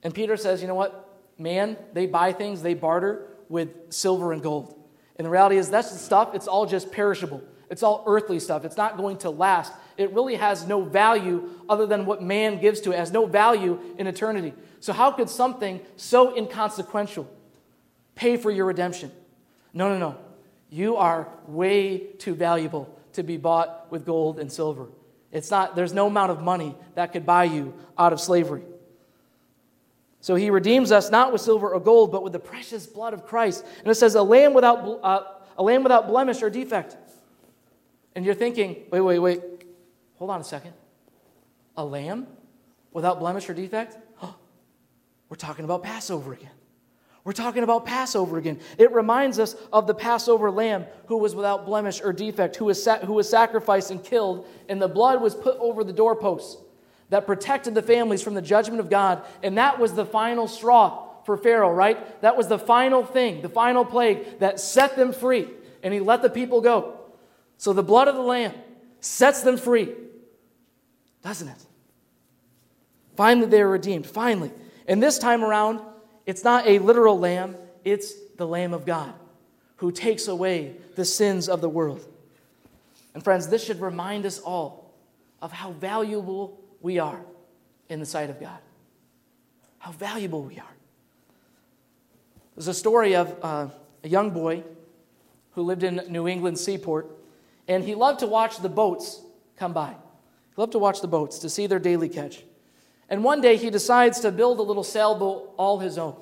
And 0.04 0.14
Peter 0.14 0.36
says, 0.36 0.62
you 0.62 0.68
know 0.68 0.74
what? 0.74 1.00
Man, 1.38 1.76
they 1.92 2.06
buy 2.06 2.32
things, 2.32 2.62
they 2.62 2.74
barter 2.74 3.26
with 3.48 3.92
silver 3.92 4.32
and 4.32 4.42
gold. 4.42 4.78
And 5.16 5.26
the 5.26 5.30
reality 5.30 5.56
is, 5.56 5.70
that's 5.70 5.90
the 5.90 5.98
stuff, 5.98 6.34
it's 6.34 6.46
all 6.46 6.66
just 6.66 6.92
perishable. 6.92 7.42
It's 7.70 7.82
all 7.82 8.04
earthly 8.06 8.38
stuff. 8.38 8.64
It's 8.64 8.76
not 8.76 8.96
going 8.96 9.18
to 9.18 9.30
last. 9.30 9.72
It 9.96 10.12
really 10.12 10.36
has 10.36 10.66
no 10.66 10.82
value 10.82 11.48
other 11.68 11.86
than 11.86 12.04
what 12.04 12.22
man 12.22 12.60
gives 12.60 12.80
to 12.82 12.92
it. 12.92 12.96
It 12.96 12.98
has 12.98 13.10
no 13.10 13.26
value 13.26 13.80
in 13.98 14.06
eternity. 14.06 14.52
So, 14.80 14.92
how 14.92 15.10
could 15.12 15.30
something 15.30 15.80
so 15.96 16.36
inconsequential 16.36 17.28
pay 18.14 18.36
for 18.36 18.50
your 18.50 18.66
redemption? 18.66 19.10
No, 19.72 19.88
no, 19.88 19.98
no. 19.98 20.18
You 20.68 20.96
are 20.96 21.28
way 21.46 21.98
too 21.98 22.34
valuable 22.34 22.96
to 23.14 23.22
be 23.22 23.36
bought 23.36 23.90
with 23.90 24.04
gold 24.04 24.38
and 24.38 24.52
silver. 24.52 24.88
It's 25.32 25.50
not, 25.50 25.74
there's 25.74 25.92
no 25.92 26.06
amount 26.06 26.32
of 26.32 26.42
money 26.42 26.76
that 26.94 27.12
could 27.12 27.24
buy 27.24 27.44
you 27.44 27.74
out 27.96 28.12
of 28.12 28.20
slavery. 28.20 28.62
So 30.24 30.36
he 30.36 30.48
redeems 30.48 30.90
us 30.90 31.10
not 31.10 31.34
with 31.34 31.42
silver 31.42 31.74
or 31.74 31.78
gold, 31.78 32.10
but 32.10 32.22
with 32.22 32.32
the 32.32 32.38
precious 32.38 32.86
blood 32.86 33.12
of 33.12 33.26
Christ. 33.26 33.62
And 33.80 33.88
it 33.88 33.94
says, 33.94 34.14
a 34.14 34.22
lamb 34.22 34.54
without, 34.54 35.00
uh, 35.02 35.22
a 35.58 35.62
lamb 35.62 35.82
without 35.82 36.08
blemish 36.08 36.42
or 36.42 36.48
defect. 36.48 36.96
And 38.14 38.24
you're 38.24 38.34
thinking, 38.34 38.84
wait, 38.90 39.02
wait, 39.02 39.18
wait. 39.18 39.42
Hold 40.16 40.30
on 40.30 40.40
a 40.40 40.44
second. 40.44 40.72
A 41.76 41.84
lamb 41.84 42.26
without 42.90 43.20
blemish 43.20 43.50
or 43.50 43.52
defect? 43.52 43.98
We're 45.28 45.36
talking 45.36 45.66
about 45.66 45.82
Passover 45.82 46.32
again. 46.32 46.52
We're 47.24 47.32
talking 47.32 47.62
about 47.62 47.84
Passover 47.84 48.38
again. 48.38 48.60
It 48.78 48.92
reminds 48.92 49.38
us 49.38 49.54
of 49.74 49.86
the 49.86 49.94
Passover 49.94 50.50
lamb 50.50 50.86
who 51.04 51.18
was 51.18 51.34
without 51.34 51.66
blemish 51.66 52.00
or 52.00 52.14
defect, 52.14 52.56
who 52.56 52.64
was, 52.64 52.82
sa- 52.82 53.00
who 53.00 53.12
was 53.12 53.28
sacrificed 53.28 53.90
and 53.90 54.02
killed, 54.02 54.46
and 54.70 54.80
the 54.80 54.88
blood 54.88 55.20
was 55.20 55.34
put 55.34 55.58
over 55.58 55.84
the 55.84 55.92
doorposts 55.92 56.62
that 57.10 57.26
protected 57.26 57.74
the 57.74 57.82
families 57.82 58.22
from 58.22 58.34
the 58.34 58.42
judgment 58.42 58.80
of 58.80 58.90
God. 58.90 59.22
And 59.42 59.58
that 59.58 59.78
was 59.78 59.92
the 59.92 60.06
final 60.06 60.48
straw 60.48 61.08
for 61.24 61.36
Pharaoh, 61.36 61.72
right? 61.72 62.20
That 62.22 62.36
was 62.36 62.48
the 62.48 62.58
final 62.58 63.04
thing, 63.04 63.42
the 63.42 63.48
final 63.48 63.84
plague 63.84 64.40
that 64.40 64.60
set 64.60 64.96
them 64.96 65.12
free. 65.12 65.48
And 65.82 65.92
he 65.92 66.00
let 66.00 66.22
the 66.22 66.30
people 66.30 66.60
go. 66.60 66.98
So 67.58 67.72
the 67.72 67.82
blood 67.82 68.08
of 68.08 68.14
the 68.14 68.22
Lamb 68.22 68.52
sets 69.00 69.42
them 69.42 69.56
free, 69.56 69.92
doesn't 71.22 71.48
it? 71.48 71.66
Finally, 73.16 73.46
they 73.46 73.60
are 73.60 73.68
redeemed. 73.68 74.06
Finally. 74.06 74.50
And 74.88 75.02
this 75.02 75.18
time 75.18 75.44
around, 75.44 75.80
it's 76.26 76.44
not 76.44 76.66
a 76.66 76.78
literal 76.78 77.18
lamb, 77.18 77.56
it's 77.84 78.14
the 78.36 78.46
Lamb 78.46 78.74
of 78.74 78.84
God 78.84 79.14
who 79.76 79.92
takes 79.92 80.28
away 80.28 80.76
the 80.96 81.04
sins 81.04 81.48
of 81.48 81.60
the 81.60 81.68
world. 81.68 82.06
And 83.12 83.22
friends, 83.22 83.48
this 83.48 83.64
should 83.64 83.80
remind 83.80 84.26
us 84.26 84.38
all 84.38 84.94
of 85.40 85.52
how 85.52 85.72
valuable 85.72 86.58
we 86.84 86.98
are 86.98 87.18
in 87.88 87.98
the 87.98 88.04
sight 88.04 88.28
of 88.28 88.38
God. 88.38 88.58
How 89.78 89.90
valuable 89.92 90.42
we 90.42 90.58
are. 90.58 90.74
There's 92.54 92.68
a 92.68 92.74
story 92.74 93.16
of 93.16 93.34
uh, 93.42 93.68
a 94.04 94.08
young 94.08 94.30
boy 94.30 94.62
who 95.52 95.62
lived 95.62 95.82
in 95.82 96.02
New 96.10 96.28
England 96.28 96.58
seaport, 96.58 97.10
and 97.66 97.82
he 97.82 97.94
loved 97.94 98.20
to 98.20 98.26
watch 98.26 98.58
the 98.58 98.68
boats 98.68 99.22
come 99.56 99.72
by. 99.72 99.92
He 99.92 100.60
loved 100.60 100.72
to 100.72 100.78
watch 100.78 101.00
the 101.00 101.08
boats 101.08 101.38
to 101.38 101.48
see 101.48 101.66
their 101.66 101.78
daily 101.78 102.10
catch. 102.10 102.44
And 103.08 103.24
one 103.24 103.40
day 103.40 103.56
he 103.56 103.70
decides 103.70 104.20
to 104.20 104.30
build 104.30 104.58
a 104.58 104.62
little 104.62 104.84
sailboat 104.84 105.54
all 105.56 105.78
his 105.78 105.96
own. 105.96 106.16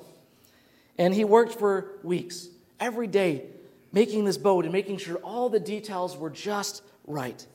And 0.97 1.13
he 1.13 1.25
worked 1.25 1.55
for 1.55 1.99
weeks, 2.03 2.47
every 2.79 3.07
day, 3.07 3.47
making 3.91 4.23
this 4.23 4.37
boat 4.37 4.63
and 4.63 4.71
making 4.71 4.97
sure 4.97 5.17
all 5.17 5.49
the 5.49 5.59
details 5.59 6.15
were 6.15 6.29
just 6.29 6.83
right. 7.05 7.45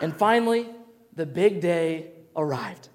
And 0.00 0.16
finally, 0.16 0.68
the 1.18 1.26
big 1.26 1.60
day 1.60 2.12
arrived. 2.36 2.88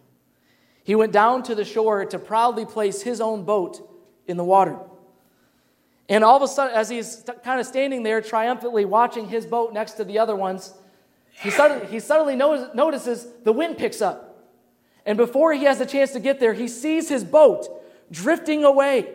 He 0.85 0.95
went 0.95 1.11
down 1.11 1.43
to 1.43 1.55
the 1.55 1.65
shore 1.65 2.05
to 2.05 2.17
proudly 2.17 2.65
place 2.65 3.01
his 3.01 3.19
own 3.19 3.43
boat 3.43 3.87
in 4.27 4.37
the 4.37 4.43
water. 4.45 4.79
And 6.07 6.23
all 6.23 6.37
of 6.37 6.41
a 6.41 6.47
sudden, 6.47 6.73
as 6.73 6.89
he's 6.89 7.25
kind 7.43 7.59
of 7.59 7.65
standing 7.65 8.01
there 8.01 8.21
triumphantly 8.21 8.85
watching 8.85 9.27
his 9.27 9.45
boat 9.45 9.73
next 9.73 9.93
to 9.93 10.05
the 10.05 10.19
other 10.19 10.37
ones, 10.37 10.73
he 11.31 11.49
suddenly, 11.49 11.85
he 11.87 11.99
suddenly 11.99 12.35
notices 12.37 13.27
the 13.43 13.51
wind 13.51 13.77
picks 13.77 14.01
up. 14.01 14.49
And 15.05 15.17
before 15.17 15.53
he 15.53 15.65
has 15.65 15.81
a 15.81 15.85
chance 15.85 16.11
to 16.11 16.21
get 16.21 16.39
there, 16.39 16.53
he 16.53 16.69
sees 16.69 17.09
his 17.09 17.25
boat 17.25 17.67
drifting 18.09 18.63
away. 18.63 19.11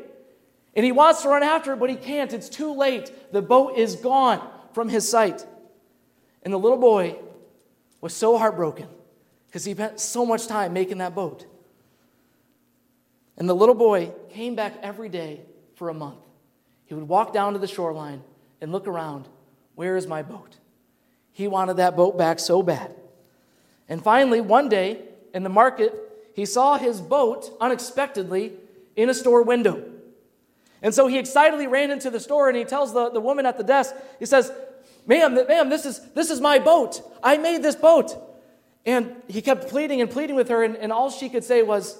And 0.76 0.84
he 0.84 0.92
wants 0.92 1.22
to 1.22 1.30
run 1.30 1.42
after 1.42 1.72
it, 1.72 1.78
but 1.78 1.88
he 1.88 1.96
can't. 1.96 2.32
It's 2.34 2.50
too 2.50 2.74
late. 2.74 3.32
The 3.32 3.40
boat 3.40 3.78
is 3.78 3.96
gone 3.96 4.46
from 4.74 4.90
his 4.90 5.08
sight. 5.08 5.46
And 6.42 6.52
the 6.52 6.58
little 6.58 6.78
boy 6.78 7.16
was 8.02 8.14
so 8.14 8.36
heartbroken 8.36 8.88
because 9.48 9.64
he 9.64 9.72
spent 9.72 9.98
so 9.98 10.24
much 10.24 10.46
time 10.46 10.72
making 10.72 10.98
that 10.98 11.14
boat. 11.14 11.46
And 13.37 13.48
the 13.48 13.54
little 13.54 13.74
boy 13.74 14.12
came 14.30 14.54
back 14.54 14.74
every 14.82 15.08
day 15.08 15.40
for 15.76 15.88
a 15.88 15.94
month. 15.94 16.18
He 16.87 16.94
would 16.94 17.08
walk 17.08 17.32
down 17.32 17.52
to 17.54 17.58
the 17.58 17.66
shoreline 17.66 18.22
and 18.61 18.72
look 18.72 18.87
around. 18.87 19.28
Where 19.74 19.96
is 19.96 20.06
my 20.06 20.22
boat? 20.22 20.56
He 21.32 21.46
wanted 21.46 21.76
that 21.76 21.96
boat 21.96 22.18
back 22.18 22.40
so 22.40 22.62
bad. 22.62 22.94
And 23.88 24.02
finally, 24.02 24.40
one 24.40 24.68
day 24.68 25.02
in 25.32 25.44
the 25.44 25.48
market, 25.48 25.94
he 26.34 26.44
saw 26.44 26.76
his 26.76 27.00
boat 27.00 27.56
unexpectedly 27.61 28.52
in 28.96 29.08
a 29.08 29.14
store 29.14 29.42
window. 29.42 29.84
And 30.82 30.94
so 30.94 31.06
he 31.06 31.18
excitedly 31.18 31.66
ran 31.66 31.90
into 31.90 32.11
the 32.11 32.20
store 32.20 32.48
and 32.48 32.56
he 32.56 32.64
tells 32.64 32.92
the, 32.92 33.11
the 33.11 33.20
woman 33.20 33.46
at 33.46 33.56
the 33.56 33.64
desk, 33.64 33.94
he 34.18 34.26
says, 34.26 34.52
Ma'am, 35.06 35.34
ma'am, 35.34 35.70
this 35.70 35.87
is, 35.87 36.00
this 36.12 36.30
is 36.30 36.40
my 36.40 36.58
boat. 36.58 37.00
I 37.22 37.38
made 37.38 37.62
this 37.62 37.76
boat. 37.76 38.14
And 38.88 39.16
he 39.29 39.42
kept 39.42 39.68
pleading 39.68 40.01
and 40.01 40.11
pleading 40.11 40.35
with 40.35 40.48
her, 40.48 40.62
and, 40.62 40.74
and 40.74 40.90
all 40.90 41.11
she 41.11 41.29
could 41.29 41.44
say 41.44 41.62
was, 41.62 41.98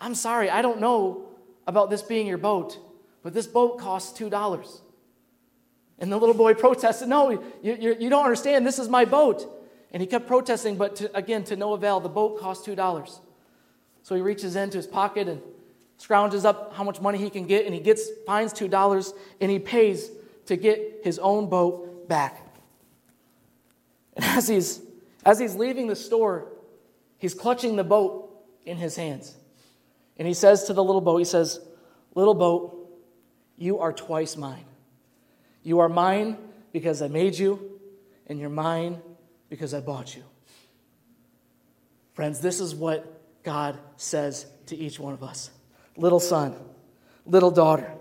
I'm 0.00 0.14
sorry, 0.14 0.48
I 0.48 0.62
don't 0.62 0.80
know 0.80 1.26
about 1.66 1.90
this 1.90 2.00
being 2.00 2.26
your 2.26 2.38
boat, 2.38 2.78
but 3.22 3.34
this 3.34 3.46
boat 3.46 3.78
costs 3.78 4.18
$2. 4.18 4.80
And 5.98 6.10
the 6.10 6.16
little 6.16 6.34
boy 6.34 6.54
protested, 6.64 7.08
No, 7.08 7.28
you, 7.28 7.44
you, 7.62 7.96
you 8.00 8.08
don't 8.08 8.24
understand. 8.24 8.66
This 8.66 8.78
is 8.78 8.88
my 8.88 9.04
boat. 9.04 9.46
And 9.92 10.00
he 10.00 10.06
kept 10.06 10.26
protesting, 10.26 10.78
but 10.78 10.96
to, 10.96 11.14
again, 11.14 11.44
to 11.44 11.56
no 11.56 11.74
avail. 11.74 12.00
The 12.00 12.08
boat 12.08 12.40
cost 12.40 12.64
$2. 12.64 13.18
So 14.02 14.14
he 14.14 14.22
reaches 14.22 14.56
into 14.56 14.78
his 14.78 14.86
pocket 14.86 15.28
and 15.28 15.42
scrounges 15.98 16.46
up 16.46 16.72
how 16.72 16.84
much 16.84 17.02
money 17.02 17.18
he 17.18 17.28
can 17.28 17.46
get, 17.46 17.66
and 17.66 17.74
he 17.74 17.80
gets 17.80 18.08
finds 18.26 18.54
$2 18.54 19.12
and 19.42 19.50
he 19.50 19.58
pays 19.58 20.10
to 20.46 20.56
get 20.56 21.00
his 21.04 21.18
own 21.18 21.50
boat 21.50 22.08
back. 22.08 22.40
And 24.16 24.24
as 24.38 24.48
he's, 24.48 24.80
as 25.24 25.38
he's 25.38 25.54
leaving 25.54 25.86
the 25.86 25.96
store, 25.96 26.52
he's 27.18 27.34
clutching 27.34 27.76
the 27.76 27.84
boat 27.84 28.30
in 28.64 28.76
his 28.76 28.96
hands. 28.96 29.36
And 30.16 30.28
he 30.28 30.34
says 30.34 30.64
to 30.64 30.72
the 30.72 30.84
little 30.84 31.00
boat, 31.00 31.18
he 31.18 31.24
says, 31.24 31.60
Little 32.14 32.34
boat, 32.34 32.88
you 33.56 33.80
are 33.80 33.92
twice 33.92 34.36
mine. 34.36 34.64
You 35.62 35.80
are 35.80 35.88
mine 35.88 36.36
because 36.72 37.02
I 37.02 37.08
made 37.08 37.36
you, 37.36 37.80
and 38.26 38.38
you're 38.38 38.50
mine 38.50 39.00
because 39.48 39.74
I 39.74 39.80
bought 39.80 40.14
you. 40.14 40.22
Friends, 42.12 42.40
this 42.40 42.60
is 42.60 42.74
what 42.74 43.42
God 43.42 43.78
says 43.96 44.46
to 44.66 44.76
each 44.76 44.98
one 44.98 45.12
of 45.12 45.22
us 45.22 45.50
Little 45.96 46.20
son, 46.20 46.56
little 47.26 47.50
daughter, 47.50 47.92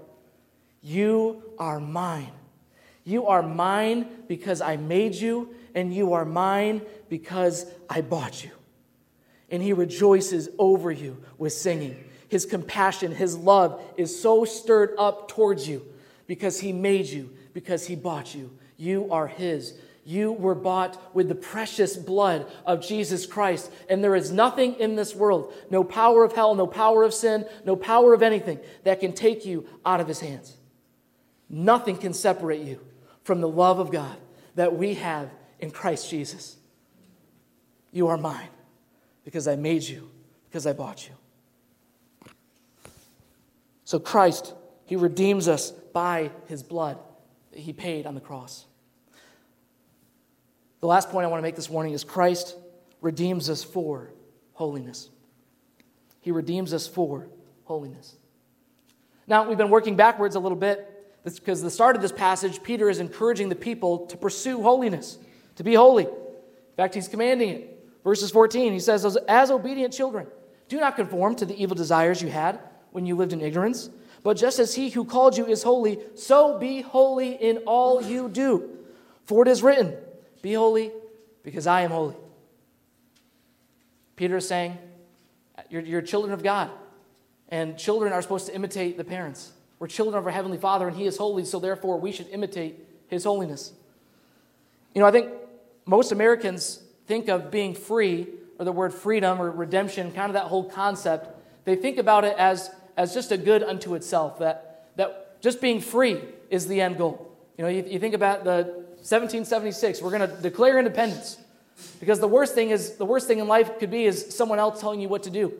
you 0.81 1.43
are 1.57 1.79
mine. 1.79 2.31
You 3.03 3.27
are 3.27 3.43
mine 3.43 4.07
because 4.27 4.61
I 4.61 4.77
made 4.77 5.15
you, 5.15 5.55
and 5.75 5.93
you 5.93 6.13
are 6.13 6.25
mine 6.25 6.81
because 7.09 7.65
I 7.89 8.01
bought 8.01 8.43
you. 8.43 8.51
And 9.49 9.61
he 9.61 9.73
rejoices 9.73 10.49
over 10.57 10.91
you 10.91 11.21
with 11.37 11.53
singing. 11.53 12.03
His 12.29 12.45
compassion, 12.45 13.11
his 13.11 13.37
love 13.37 13.81
is 13.97 14.19
so 14.19 14.45
stirred 14.45 14.95
up 14.97 15.27
towards 15.27 15.67
you 15.67 15.85
because 16.27 16.59
he 16.59 16.71
made 16.71 17.05
you, 17.07 17.29
because 17.53 17.85
he 17.85 17.95
bought 17.95 18.33
you. 18.33 18.57
You 18.77 19.11
are 19.11 19.27
his. 19.27 19.73
You 20.05 20.31
were 20.31 20.55
bought 20.55 21.13
with 21.13 21.29
the 21.29 21.35
precious 21.35 21.95
blood 21.95 22.51
of 22.65 22.81
Jesus 22.81 23.25
Christ. 23.25 23.71
And 23.89 24.03
there 24.03 24.15
is 24.15 24.31
nothing 24.31 24.75
in 24.75 24.95
this 24.95 25.13
world, 25.13 25.53
no 25.69 25.83
power 25.83 26.23
of 26.23 26.33
hell, 26.33 26.55
no 26.55 26.67
power 26.67 27.03
of 27.03 27.13
sin, 27.13 27.45
no 27.65 27.75
power 27.75 28.13
of 28.13 28.23
anything 28.23 28.59
that 28.83 28.99
can 28.99 29.13
take 29.13 29.45
you 29.45 29.67
out 29.85 29.99
of 29.99 30.07
his 30.07 30.19
hands. 30.19 30.55
Nothing 31.49 31.97
can 31.97 32.13
separate 32.13 32.61
you 32.61 32.79
from 33.23 33.41
the 33.41 33.47
love 33.47 33.79
of 33.79 33.91
God 33.91 34.17
that 34.55 34.75
we 34.75 34.95
have 34.95 35.29
in 35.59 35.71
Christ 35.71 36.09
Jesus. 36.09 36.57
You 37.91 38.07
are 38.07 38.17
mine 38.17 38.49
because 39.23 39.47
I 39.47 39.55
made 39.55 39.83
you, 39.83 40.09
because 40.49 40.67
I 40.67 40.73
bought 40.73 41.07
you. 41.07 41.13
So 43.85 43.99
Christ, 43.99 44.53
He 44.85 44.95
redeems 44.95 45.47
us 45.47 45.71
by 45.71 46.31
His 46.47 46.63
blood 46.63 46.97
that 47.51 47.59
He 47.59 47.73
paid 47.73 48.05
on 48.05 48.15
the 48.15 48.21
cross. 48.21 48.65
The 50.81 50.87
last 50.87 51.09
point 51.09 51.25
I 51.25 51.29
want 51.29 51.39
to 51.39 51.43
make 51.43 51.55
this 51.55 51.69
morning 51.69 51.93
is 51.93 52.03
Christ 52.03 52.57
redeems 52.99 53.49
us 53.49 53.63
for 53.63 54.11
holiness. 54.53 55.09
He 56.19 56.31
redeems 56.31 56.73
us 56.73 56.87
for 56.87 57.27
holiness. 57.65 58.15
Now, 59.27 59.47
we've 59.47 59.57
been 59.57 59.69
working 59.69 59.95
backwards 59.95 60.35
a 60.35 60.39
little 60.39 60.57
bit 60.57 60.92
because 61.23 61.61
the 61.61 61.71
start 61.71 61.95
of 61.95 62.01
this 62.01 62.11
passage, 62.11 62.61
Peter 62.63 62.89
is 62.89 62.99
encouraging 62.99 63.49
the 63.49 63.55
people 63.55 64.05
to 64.07 64.17
pursue 64.17 64.61
holiness, 64.61 65.17
to 65.55 65.63
be 65.63 65.73
holy. 65.73 66.05
In 66.05 66.75
fact, 66.75 66.95
he's 66.95 67.07
commanding 67.07 67.49
it. 67.49 67.89
Verses 68.03 68.31
14, 68.31 68.73
he 68.73 68.79
says, 68.79 69.17
As 69.27 69.51
obedient 69.51 69.93
children, 69.93 70.27
do 70.67 70.79
not 70.79 70.95
conform 70.95 71.35
to 71.35 71.45
the 71.45 71.61
evil 71.61 71.75
desires 71.75 72.21
you 72.21 72.29
had 72.29 72.59
when 72.91 73.05
you 73.05 73.15
lived 73.15 73.31
in 73.31 73.41
ignorance. 73.41 73.89
But 74.23 74.37
just 74.37 74.59
as 74.59 74.75
he 74.75 74.89
who 74.89 75.05
called 75.05 75.37
you 75.37 75.45
is 75.45 75.63
holy, 75.63 75.99
so 76.15 76.57
be 76.57 76.81
holy 76.81 77.33
in 77.33 77.57
all 77.59 78.01
you 78.01 78.29
do. 78.29 78.69
For 79.25 79.43
it 79.43 79.47
is 79.47 79.63
written, 79.63 79.95
Be 80.41 80.53
holy 80.53 80.91
because 81.43 81.67
I 81.67 81.81
am 81.81 81.91
holy. 81.91 82.15
Peter 84.15 84.37
is 84.37 84.47
saying, 84.47 84.77
you're, 85.69 85.81
you're 85.81 86.01
children 86.01 86.33
of 86.33 86.43
God, 86.43 86.69
and 87.49 87.77
children 87.77 88.13
are 88.13 88.21
supposed 88.21 88.45
to 88.47 88.55
imitate 88.55 88.97
the 88.97 89.03
parents. 89.03 89.51
We're 89.83 89.87
children 89.87 90.17
of 90.17 90.25
our 90.25 90.31
Heavenly 90.31 90.57
Father, 90.57 90.87
and 90.87 90.95
He 90.95 91.03
is 91.03 91.17
holy, 91.17 91.43
so 91.43 91.59
therefore 91.59 91.99
we 91.99 92.13
should 92.13 92.29
imitate 92.29 92.79
His 93.09 93.25
holiness. 93.25 93.73
You 94.95 95.01
know, 95.01 95.07
I 95.07 95.11
think 95.11 95.29
most 95.85 96.13
Americans 96.13 96.81
think 97.05 97.27
of 97.27 97.51
being 97.51 97.73
free, 97.75 98.27
or 98.57 98.63
the 98.63 98.71
word 98.71 98.93
freedom 98.93 99.41
or 99.41 99.51
redemption, 99.51 100.13
kind 100.13 100.29
of 100.29 100.35
that 100.35 100.45
whole 100.45 100.63
concept 100.63 101.27
they 101.65 101.75
think 101.75 101.97
about 101.97 102.23
it 102.23 102.33
as, 102.37 102.71
as 102.95 103.13
just 103.13 103.33
a 103.33 103.37
good 103.37 103.61
unto 103.61 103.93
itself, 103.95 104.39
that, 104.39 104.87
that 104.95 105.41
just 105.41 105.59
being 105.59 105.81
free 105.81 106.21
is 106.49 106.65
the 106.65 106.79
end 106.79 106.97
goal. 106.97 107.29
You 107.57 107.65
know, 107.65 107.69
you, 107.69 107.83
you 107.85 107.99
think 107.99 108.13
about 108.13 108.45
the 108.45 108.63
1776, 109.03 110.01
we're 110.01 110.17
going 110.17 110.29
to 110.29 110.41
declare 110.41 110.79
independence. 110.79 111.39
Because 111.99 112.21
the 112.21 112.27
worst 112.29 112.55
thing 112.55 112.69
is 112.69 112.95
the 112.95 113.05
worst 113.05 113.27
thing 113.27 113.39
in 113.39 113.49
life 113.49 113.79
could 113.79 113.91
be 113.91 114.05
is 114.05 114.33
someone 114.33 114.59
else 114.59 114.79
telling 114.79 115.01
you 115.01 115.09
what 115.09 115.23
to 115.23 115.29
do. 115.29 115.51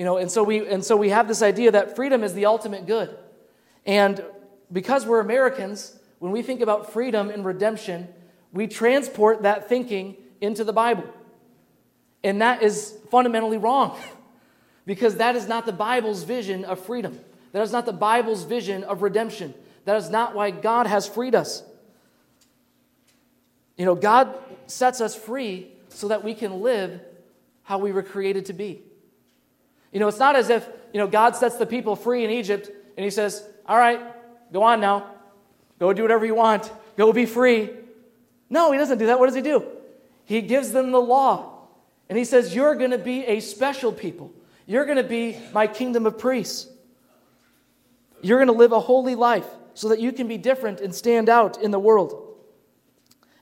You 0.00 0.06
know, 0.06 0.16
and 0.16 0.30
so 0.30 0.42
we 0.42 0.66
and 0.66 0.82
so 0.82 0.96
we 0.96 1.10
have 1.10 1.28
this 1.28 1.42
idea 1.42 1.72
that 1.72 1.94
freedom 1.94 2.24
is 2.24 2.32
the 2.32 2.46
ultimate 2.46 2.86
good. 2.86 3.14
And 3.84 4.24
because 4.72 5.04
we're 5.04 5.20
Americans, 5.20 5.94
when 6.20 6.32
we 6.32 6.40
think 6.40 6.62
about 6.62 6.90
freedom 6.90 7.28
and 7.28 7.44
redemption, 7.44 8.08
we 8.50 8.66
transport 8.66 9.42
that 9.42 9.68
thinking 9.68 10.16
into 10.40 10.64
the 10.64 10.72
Bible. 10.72 11.04
And 12.24 12.40
that 12.40 12.62
is 12.62 12.96
fundamentally 13.10 13.58
wrong. 13.58 14.00
Because 14.86 15.16
that 15.16 15.36
is 15.36 15.46
not 15.46 15.66
the 15.66 15.72
Bible's 15.72 16.24
vision 16.24 16.64
of 16.64 16.80
freedom. 16.80 17.20
That 17.52 17.62
is 17.62 17.70
not 17.70 17.84
the 17.84 17.92
Bible's 17.92 18.44
vision 18.44 18.82
of 18.82 19.02
redemption. 19.02 19.52
That 19.84 19.96
is 19.98 20.08
not 20.08 20.34
why 20.34 20.50
God 20.50 20.86
has 20.86 21.06
freed 21.06 21.34
us. 21.34 21.62
You 23.76 23.84
know, 23.84 23.94
God 23.94 24.34
sets 24.66 25.02
us 25.02 25.14
free 25.14 25.68
so 25.90 26.08
that 26.08 26.24
we 26.24 26.34
can 26.34 26.62
live 26.62 27.02
how 27.62 27.76
we 27.78 27.92
were 27.92 28.02
created 28.02 28.46
to 28.46 28.54
be. 28.54 28.82
You 29.92 30.00
know, 30.00 30.08
it's 30.08 30.18
not 30.18 30.36
as 30.36 30.50
if, 30.50 30.68
you 30.92 31.00
know, 31.00 31.06
God 31.06 31.36
sets 31.36 31.56
the 31.56 31.66
people 31.66 31.96
free 31.96 32.24
in 32.24 32.30
Egypt 32.30 32.70
and 32.96 33.04
he 33.04 33.10
says, 33.10 33.44
"All 33.66 33.78
right, 33.78 34.00
go 34.52 34.62
on 34.62 34.80
now. 34.80 35.14
Go 35.78 35.92
do 35.92 36.02
whatever 36.02 36.26
you 36.26 36.34
want. 36.34 36.70
Go 36.96 37.12
be 37.12 37.26
free." 37.26 37.70
No, 38.48 38.72
he 38.72 38.78
doesn't 38.78 38.98
do 38.98 39.06
that. 39.06 39.18
What 39.18 39.26
does 39.26 39.34
he 39.34 39.42
do? 39.42 39.64
He 40.24 40.42
gives 40.42 40.72
them 40.72 40.92
the 40.92 41.00
law. 41.00 41.66
And 42.08 42.18
he 42.18 42.24
says, 42.24 42.54
"You're 42.54 42.74
going 42.74 42.90
to 42.90 42.98
be 42.98 43.24
a 43.26 43.40
special 43.40 43.92
people. 43.92 44.32
You're 44.66 44.84
going 44.84 44.96
to 44.96 45.04
be 45.04 45.36
my 45.52 45.66
kingdom 45.66 46.06
of 46.06 46.18
priests. 46.18 46.68
You're 48.20 48.38
going 48.38 48.48
to 48.48 48.52
live 48.52 48.72
a 48.72 48.80
holy 48.80 49.14
life 49.14 49.46
so 49.74 49.88
that 49.88 50.00
you 50.00 50.12
can 50.12 50.28
be 50.28 50.36
different 50.36 50.80
and 50.80 50.94
stand 50.94 51.28
out 51.28 51.60
in 51.60 51.70
the 51.70 51.78
world. 51.78 52.36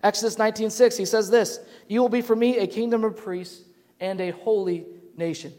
Exodus 0.03 0.37
19:6 0.37 0.97
he 0.97 1.05
says 1.05 1.31
this, 1.31 1.61
"You 1.89 2.01
will 2.01 2.09
be 2.09 2.23
for 2.23 2.37
me 2.37 2.59
a 2.59 2.67
kingdom 2.67 3.05
of 3.05 3.17
priests 3.17 3.65
and 3.99 4.21
a 4.21 4.31
holy 4.31 4.87
nation." 5.17 5.53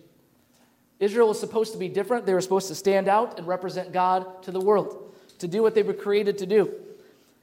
Israel 0.99 1.29
was 1.29 1.39
supposed 1.39 1.71
to 1.73 1.79
be 1.79 1.87
different. 1.87 2.25
They 2.25 2.33
were 2.33 2.41
supposed 2.41 2.67
to 2.67 2.75
stand 2.75 3.07
out 3.07 3.37
and 3.37 3.47
represent 3.47 3.93
God 3.93 4.43
to 4.43 4.51
the 4.51 4.59
world, 4.59 5.15
to 5.39 5.47
do 5.47 5.61
what 5.61 5.73
they 5.73 5.83
were 5.83 5.93
created 5.93 6.37
to 6.39 6.45
do. 6.45 6.73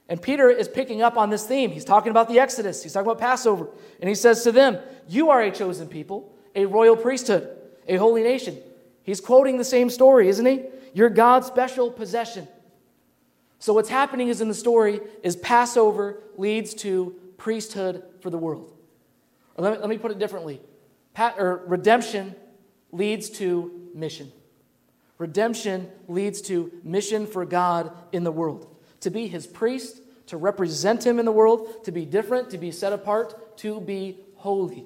And 0.09 0.21
Peter 0.21 0.49
is 0.49 0.67
picking 0.67 1.01
up 1.01 1.17
on 1.17 1.29
this 1.29 1.45
theme. 1.45 1.71
He's 1.71 1.83
talking 1.83 2.11
about 2.11 2.29
the 2.29 2.39
Exodus, 2.39 2.83
he's 2.83 2.93
talking 2.93 3.09
about 3.09 3.19
Passover. 3.19 3.67
And 3.99 4.07
he 4.07 4.15
says 4.15 4.43
to 4.43 4.51
them, 4.51 4.77
You 5.07 5.29
are 5.29 5.41
a 5.41 5.51
chosen 5.51 5.87
people, 5.87 6.33
a 6.55 6.65
royal 6.65 6.95
priesthood, 6.95 7.49
a 7.87 7.95
holy 7.95 8.23
nation. 8.23 8.57
He's 9.03 9.19
quoting 9.19 9.57
the 9.57 9.65
same 9.65 9.89
story, 9.89 10.29
isn't 10.29 10.45
he? 10.45 10.63
You're 10.93 11.09
God's 11.09 11.47
special 11.47 11.91
possession. 11.91 12.47
So 13.59 13.73
what's 13.73 13.89
happening 13.89 14.27
is 14.27 14.39
in 14.39 14.47
the 14.47 14.53
story 14.53 14.99
is 15.23 15.35
Passover 15.35 16.21
leads 16.37 16.73
to 16.75 17.15
priesthood 17.37 18.03
for 18.21 18.29
the 18.29 18.37
world. 18.37 18.71
Or 19.55 19.63
let 19.63 19.73
me, 19.73 19.79
let 19.79 19.89
me 19.89 19.97
put 19.97 20.11
it 20.11 20.19
differently. 20.19 20.61
Pat, 21.13 21.35
or 21.39 21.63
redemption 21.65 22.35
leads 22.91 23.29
to 23.29 23.89
mission. 23.93 24.31
Redemption 25.17 25.89
leads 26.07 26.41
to 26.41 26.71
mission 26.83 27.25
for 27.25 27.45
God 27.45 27.91
in 28.11 28.23
the 28.23 28.31
world. 28.31 28.75
To 29.01 29.09
be 29.09 29.27
his 29.27 29.47
priest, 29.47 30.01
to 30.27 30.37
represent 30.37 31.05
him 31.05 31.19
in 31.19 31.25
the 31.25 31.31
world, 31.31 31.83
to 31.85 31.91
be 31.91 32.05
different, 32.05 32.49
to 32.51 32.57
be 32.57 32.71
set 32.71 32.93
apart, 32.93 33.57
to 33.57 33.81
be 33.81 34.19
holy. 34.35 34.85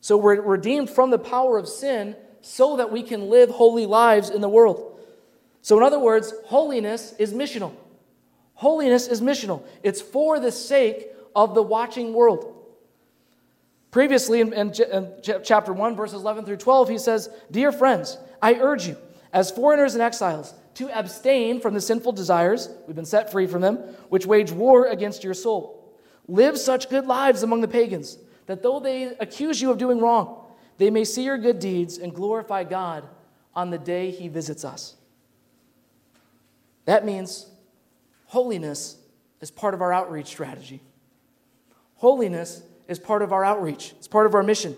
So 0.00 0.16
we're 0.16 0.40
redeemed 0.40 0.90
from 0.90 1.10
the 1.10 1.18
power 1.18 1.56
of 1.56 1.68
sin 1.68 2.16
so 2.40 2.76
that 2.76 2.92
we 2.92 3.02
can 3.02 3.30
live 3.30 3.50
holy 3.50 3.86
lives 3.86 4.30
in 4.30 4.40
the 4.40 4.48
world. 4.48 5.00
So, 5.62 5.78
in 5.78 5.82
other 5.82 5.98
words, 5.98 6.34
holiness 6.44 7.14
is 7.18 7.32
missional. 7.32 7.72
Holiness 8.52 9.08
is 9.08 9.22
missional. 9.22 9.62
It's 9.82 10.02
for 10.02 10.38
the 10.38 10.52
sake 10.52 11.08
of 11.34 11.54
the 11.54 11.62
watching 11.62 12.12
world. 12.12 12.63
Previously, 13.94 14.40
in, 14.40 14.52
in, 14.52 14.72
in, 14.90 15.12
chapter 15.22 15.72
1, 15.72 15.94
verses 15.94 16.20
11 16.20 16.46
through 16.46 16.56
12, 16.56 16.88
he 16.88 16.98
says, 16.98 17.28
Dear 17.52 17.70
friends, 17.70 18.18
I 18.42 18.54
urge 18.54 18.88
you, 18.88 18.96
as 19.32 19.52
foreigners 19.52 19.94
and 19.94 20.02
exiles, 20.02 20.52
to 20.74 20.90
abstain 20.90 21.60
from 21.60 21.74
the 21.74 21.80
sinful 21.80 22.10
desires, 22.10 22.70
we've 22.88 22.96
been 22.96 23.04
set 23.04 23.30
free 23.30 23.46
from 23.46 23.62
them, 23.62 23.76
which 24.08 24.26
wage 24.26 24.50
war 24.50 24.86
against 24.86 25.22
your 25.22 25.32
soul. 25.32 25.94
Live 26.26 26.58
such 26.58 26.90
good 26.90 27.06
lives 27.06 27.44
among 27.44 27.60
the 27.60 27.68
pagans, 27.68 28.18
that 28.46 28.64
though 28.64 28.80
they 28.80 29.14
accuse 29.20 29.62
you 29.62 29.70
of 29.70 29.78
doing 29.78 30.00
wrong, 30.00 30.44
they 30.76 30.90
may 30.90 31.04
see 31.04 31.22
your 31.22 31.38
good 31.38 31.60
deeds 31.60 31.98
and 31.98 32.12
glorify 32.12 32.64
God 32.64 33.04
on 33.54 33.70
the 33.70 33.78
day 33.78 34.10
he 34.10 34.26
visits 34.26 34.64
us. 34.64 34.96
That 36.86 37.06
means 37.06 37.46
holiness 38.26 38.96
is 39.40 39.52
part 39.52 39.72
of 39.72 39.80
our 39.80 39.92
outreach 39.92 40.26
strategy. 40.26 40.82
Holiness 41.94 42.64
is 42.88 42.98
part 42.98 43.22
of 43.22 43.32
our 43.32 43.44
outreach, 43.44 43.92
it's 43.98 44.08
part 44.08 44.26
of 44.26 44.34
our 44.34 44.42
mission. 44.42 44.76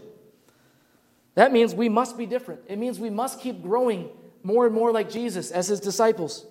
That 1.35 1.53
means 1.53 1.75
we 1.75 1.91
must 1.91 2.17
be 2.17 2.25
different. 2.25 2.63
It 2.67 2.79
means 2.79 2.99
we 2.99 3.11
must 3.11 3.41
keep 3.41 3.63
growing 3.63 4.09
more 4.43 4.65
and 4.65 4.75
more 4.75 4.91
like 4.91 5.11
Jesus 5.11 5.51
as 5.51 5.69
his 5.69 5.81
disciples. 5.81 6.47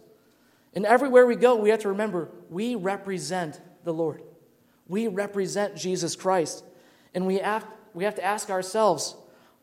And 0.75 0.85
everywhere 0.85 1.25
we 1.25 1.35
go, 1.35 1.55
we 1.55 1.69
have 1.69 1.79
to 1.79 1.89
remember 1.89 2.29
we 2.49 2.75
represent 2.75 3.59
the 3.83 3.93
Lord. 3.93 4.21
We 4.87 5.07
represent 5.07 5.75
Jesus 5.75 6.15
Christ. 6.15 6.63
And 7.15 7.25
we 7.25 7.39
have, 7.39 7.65
we 7.93 8.03
have 8.03 8.15
to 8.15 8.23
ask 8.23 8.49
ourselves 8.49 9.15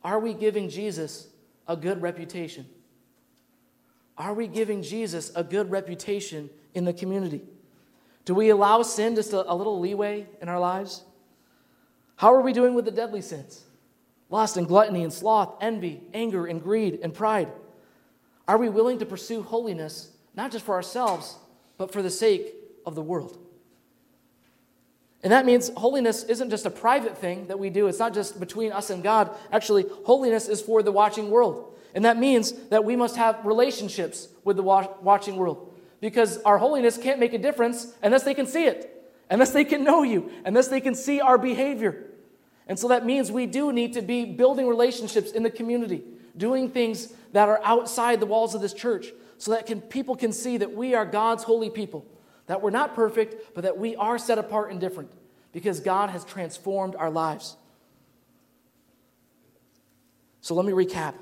are 0.03 0.19
we 0.19 0.35
giving 0.35 0.69
Jesus 0.69 1.29
a 1.69 1.77
good 1.77 2.03
reputation? 2.03 2.67
Are 4.19 4.35
we 4.35 4.49
giving 4.49 4.83
Jesus 4.83 5.31
a 5.37 5.45
good 5.45 5.71
reputation 5.71 6.51
in 6.75 6.85
the 6.85 6.93
community? 6.93 7.43
Do 8.25 8.35
we 8.35 8.51
allow 8.51 8.83
sin 8.83 9.15
just 9.15 9.33
a, 9.33 9.51
a 9.51 9.55
little 9.55 9.79
leeway 9.79 10.27
in 10.41 10.49
our 10.49 10.59
lives? 10.59 11.05
How 12.17 12.35
are 12.35 12.41
we 12.41 12.53
doing 12.53 12.75
with 12.75 12.85
the 12.85 12.91
deadly 12.91 13.23
sins? 13.23 13.65
Lust 14.31 14.57
and 14.57 14.67
gluttony 14.67 15.03
and 15.03 15.13
sloth, 15.13 15.57
envy, 15.61 16.03
anger 16.15 16.47
and 16.47 16.63
greed 16.63 17.01
and 17.03 17.13
pride. 17.13 17.49
Are 18.49 18.59
we 18.59 18.69
willing 18.69 18.99
to 18.99 19.07
pursue 19.07 19.43
holiness, 19.43 20.11
not 20.35 20.53
just 20.53 20.65
for 20.65 20.75
ourselves, 20.75 21.37
but 21.77 21.93
for 21.93 22.03
the 22.03 22.11
sake 22.11 22.55
of 22.87 22.95
the 22.95 23.03
world? 23.03 23.39
And 25.23 25.33
that 25.33 25.47
means 25.47 25.71
holiness 25.77 26.25
isn't 26.25 26.51
just 26.51 26.67
a 26.67 26.71
private 26.71 27.17
thing 27.17 27.47
that 27.47 27.59
we 27.59 27.71
do, 27.71 27.87
it's 27.87 27.99
not 27.99 28.13
just 28.13 28.41
between 28.41 28.73
us 28.73 28.91
and 28.91 29.03
God. 29.03 29.31
Actually, 29.53 29.87
holiness 30.05 30.49
is 30.49 30.61
for 30.61 30.83
the 30.83 30.91
watching 30.91 31.31
world. 31.31 31.79
And 31.95 32.05
that 32.05 32.17
means 32.17 32.53
that 32.71 32.85
we 32.85 32.97
must 32.97 33.17
have 33.17 33.45
relationships 33.45 34.29
with 34.45 34.57
the 34.57 34.63
watching 34.63 35.37
world. 35.37 35.73
Because 36.01 36.39
our 36.39 36.59
holiness 36.59 36.99
can't 36.99 37.21
make 37.21 37.35
a 37.35 37.39
difference 37.39 37.95
unless 38.03 38.25
they 38.25 38.35
can 38.35 38.47
see 38.47 38.65
it, 38.65 39.02
unless 39.33 39.51
they 39.51 39.65
can 39.65 39.83
know 39.83 40.03
you, 40.03 40.31
unless 40.45 40.69
they 40.69 40.81
can 40.81 40.95
see 40.95 41.21
our 41.21 41.39
behavior. 41.39 42.05
And 42.69 42.79
so 42.79 42.89
that 42.89 43.07
means 43.07 43.33
we 43.33 43.47
do 43.47 43.73
need 43.73 43.95
to 43.95 44.03
be 44.03 44.27
building 44.27 44.69
relationships 44.69 45.33
in 45.33 45.43
the 45.43 45.51
community, 45.51 46.05
doing 46.37 46.69
things 46.71 47.13
that 47.33 47.49
are 47.49 47.61
outside 47.65 48.21
the 48.21 48.27
walls 48.27 48.55
of 48.55 48.61
this 48.61 48.75
church. 48.75 49.07
So 49.39 49.51
that 49.53 49.67
can, 49.67 49.81
people 49.81 50.15
can 50.15 50.33
see 50.33 50.59
that 50.59 50.75
we 50.75 50.95
are 50.95 51.07
God's 51.07 51.45
holy 51.45 51.71
people. 51.71 52.07
That 52.47 52.61
we're 52.61 52.71
not 52.71 52.95
perfect, 52.95 53.55
but 53.55 53.63
that 53.63 53.79
we 53.79 53.97
are 53.97 54.19
set 54.19 54.39
apart 54.39 54.71
and 54.71 54.79
different. 54.79 55.11
Because 55.51 55.81
God 55.81 56.11
has 56.11 56.25
transformed 56.25 56.95
our 56.95 57.11
lives. 57.11 57.57
So 60.43 60.55
let 60.55 60.67
me 60.67 60.73
recap. 60.73 61.15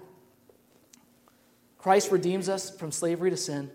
Christ 1.78 2.10
redeems 2.10 2.48
us 2.48 2.70
from 2.70 2.90
slavery 2.90 3.30
to 3.30 3.36
sin, 3.36 3.70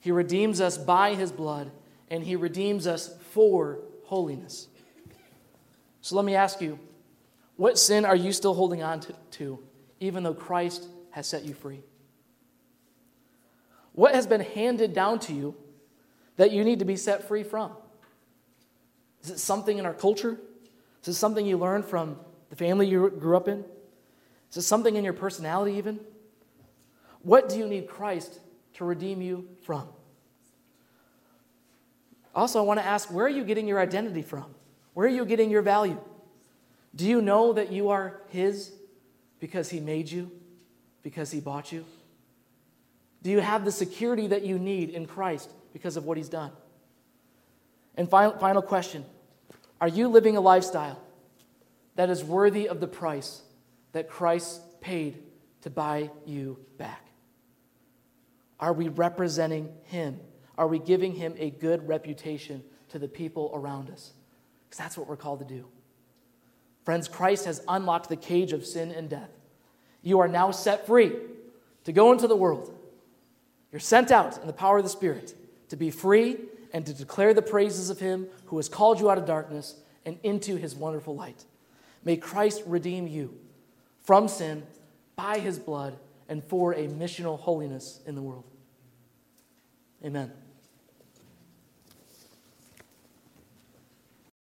He 0.00 0.12
redeems 0.12 0.60
us 0.60 0.76
by 0.76 1.14
His 1.14 1.32
blood, 1.32 1.70
and 2.10 2.24
He 2.24 2.36
redeems 2.36 2.86
us 2.86 3.14
for 3.30 3.80
holiness. 4.04 4.68
So 6.02 6.16
let 6.16 6.24
me 6.24 6.34
ask 6.34 6.60
you 6.60 6.78
what 7.56 7.78
sin 7.78 8.04
are 8.04 8.16
you 8.16 8.32
still 8.32 8.54
holding 8.54 8.82
on 8.82 9.00
to, 9.00 9.14
to 9.32 9.58
even 10.00 10.22
though 10.22 10.34
Christ 10.34 10.88
has 11.10 11.26
set 11.26 11.44
you 11.44 11.54
free? 11.54 11.80
What 13.92 14.14
has 14.14 14.26
been 14.26 14.40
handed 14.40 14.94
down 14.94 15.18
to 15.20 15.34
you 15.34 15.54
that 16.36 16.52
you 16.52 16.64
need 16.64 16.78
to 16.78 16.84
be 16.84 16.96
set 16.96 17.28
free 17.28 17.42
from? 17.42 17.72
Is 19.22 19.30
it 19.30 19.38
something 19.38 19.76
in 19.76 19.84
our 19.84 19.92
culture? 19.92 20.40
Is 21.02 21.08
it 21.08 21.14
something 21.14 21.46
you 21.46 21.58
learned 21.58 21.84
from 21.84 22.16
the 22.48 22.56
family 22.56 22.86
you 22.86 23.10
grew 23.10 23.36
up 23.36 23.48
in? 23.48 23.64
Is 24.50 24.56
it 24.56 24.62
something 24.62 24.96
in 24.96 25.04
your 25.04 25.12
personality, 25.12 25.76
even? 25.76 26.00
What 27.22 27.48
do 27.48 27.58
you 27.58 27.66
need 27.66 27.86
Christ 27.86 28.40
to 28.74 28.84
redeem 28.84 29.20
you 29.20 29.48
from? 29.62 29.86
Also, 32.34 32.58
I 32.58 32.62
want 32.62 32.80
to 32.80 32.86
ask 32.86 33.10
where 33.12 33.26
are 33.26 33.30
you 33.30 33.44
getting 33.44 33.66
your 33.66 33.80
identity 33.80 34.22
from? 34.22 34.46
Where 34.94 35.06
are 35.06 35.10
you 35.10 35.24
getting 35.24 35.50
your 35.50 35.62
value? 35.62 36.00
Do 36.94 37.06
you 37.06 37.20
know 37.22 37.52
that 37.52 37.72
you 37.72 37.90
are 37.90 38.20
His 38.28 38.72
because 39.38 39.70
He 39.70 39.80
made 39.80 40.10
you, 40.10 40.30
because 41.02 41.30
He 41.30 41.40
bought 41.40 41.72
you? 41.72 41.84
Do 43.22 43.30
you 43.30 43.40
have 43.40 43.64
the 43.64 43.72
security 43.72 44.26
that 44.28 44.44
you 44.44 44.58
need 44.58 44.90
in 44.90 45.06
Christ 45.06 45.50
because 45.72 45.96
of 45.96 46.04
what 46.04 46.16
he's 46.16 46.28
done. 46.28 46.52
And 47.96 48.08
final, 48.08 48.38
final 48.38 48.62
question 48.62 49.04
Are 49.80 49.88
you 49.88 50.08
living 50.08 50.36
a 50.36 50.40
lifestyle 50.40 51.00
that 51.96 52.10
is 52.10 52.24
worthy 52.24 52.68
of 52.68 52.80
the 52.80 52.86
price 52.86 53.42
that 53.92 54.08
Christ 54.08 54.80
paid 54.80 55.22
to 55.62 55.70
buy 55.70 56.10
you 56.24 56.58
back? 56.78 57.06
Are 58.58 58.72
we 58.72 58.88
representing 58.88 59.72
him? 59.84 60.20
Are 60.60 60.68
we 60.68 60.78
giving 60.78 61.14
him 61.14 61.34
a 61.38 61.48
good 61.48 61.88
reputation 61.88 62.62
to 62.90 62.98
the 62.98 63.08
people 63.08 63.50
around 63.54 63.88
us? 63.88 64.12
Because 64.68 64.76
that's 64.76 64.98
what 64.98 65.08
we're 65.08 65.16
called 65.16 65.38
to 65.38 65.46
do. 65.46 65.66
Friends, 66.84 67.08
Christ 67.08 67.46
has 67.46 67.62
unlocked 67.66 68.10
the 68.10 68.16
cage 68.16 68.52
of 68.52 68.66
sin 68.66 68.90
and 68.90 69.08
death. 69.08 69.30
You 70.02 70.20
are 70.20 70.28
now 70.28 70.50
set 70.50 70.86
free 70.86 71.12
to 71.84 71.92
go 71.92 72.12
into 72.12 72.28
the 72.28 72.36
world. 72.36 72.74
You're 73.72 73.80
sent 73.80 74.10
out 74.10 74.36
in 74.36 74.46
the 74.46 74.52
power 74.52 74.76
of 74.76 74.84
the 74.84 74.90
Spirit 74.90 75.34
to 75.70 75.76
be 75.76 75.90
free 75.90 76.36
and 76.74 76.84
to 76.84 76.92
declare 76.92 77.32
the 77.32 77.40
praises 77.40 77.88
of 77.88 77.98
him 77.98 78.26
who 78.44 78.58
has 78.58 78.68
called 78.68 79.00
you 79.00 79.10
out 79.10 79.16
of 79.16 79.24
darkness 79.24 79.76
and 80.04 80.18
into 80.22 80.56
his 80.56 80.74
wonderful 80.74 81.16
light. 81.16 81.42
May 82.04 82.18
Christ 82.18 82.64
redeem 82.66 83.06
you 83.06 83.34
from 84.04 84.28
sin 84.28 84.64
by 85.16 85.38
his 85.38 85.58
blood 85.58 85.96
and 86.28 86.44
for 86.44 86.74
a 86.74 86.86
missional 86.86 87.40
holiness 87.40 88.00
in 88.04 88.14
the 88.14 88.22
world. 88.22 88.44
Amen. 90.04 90.30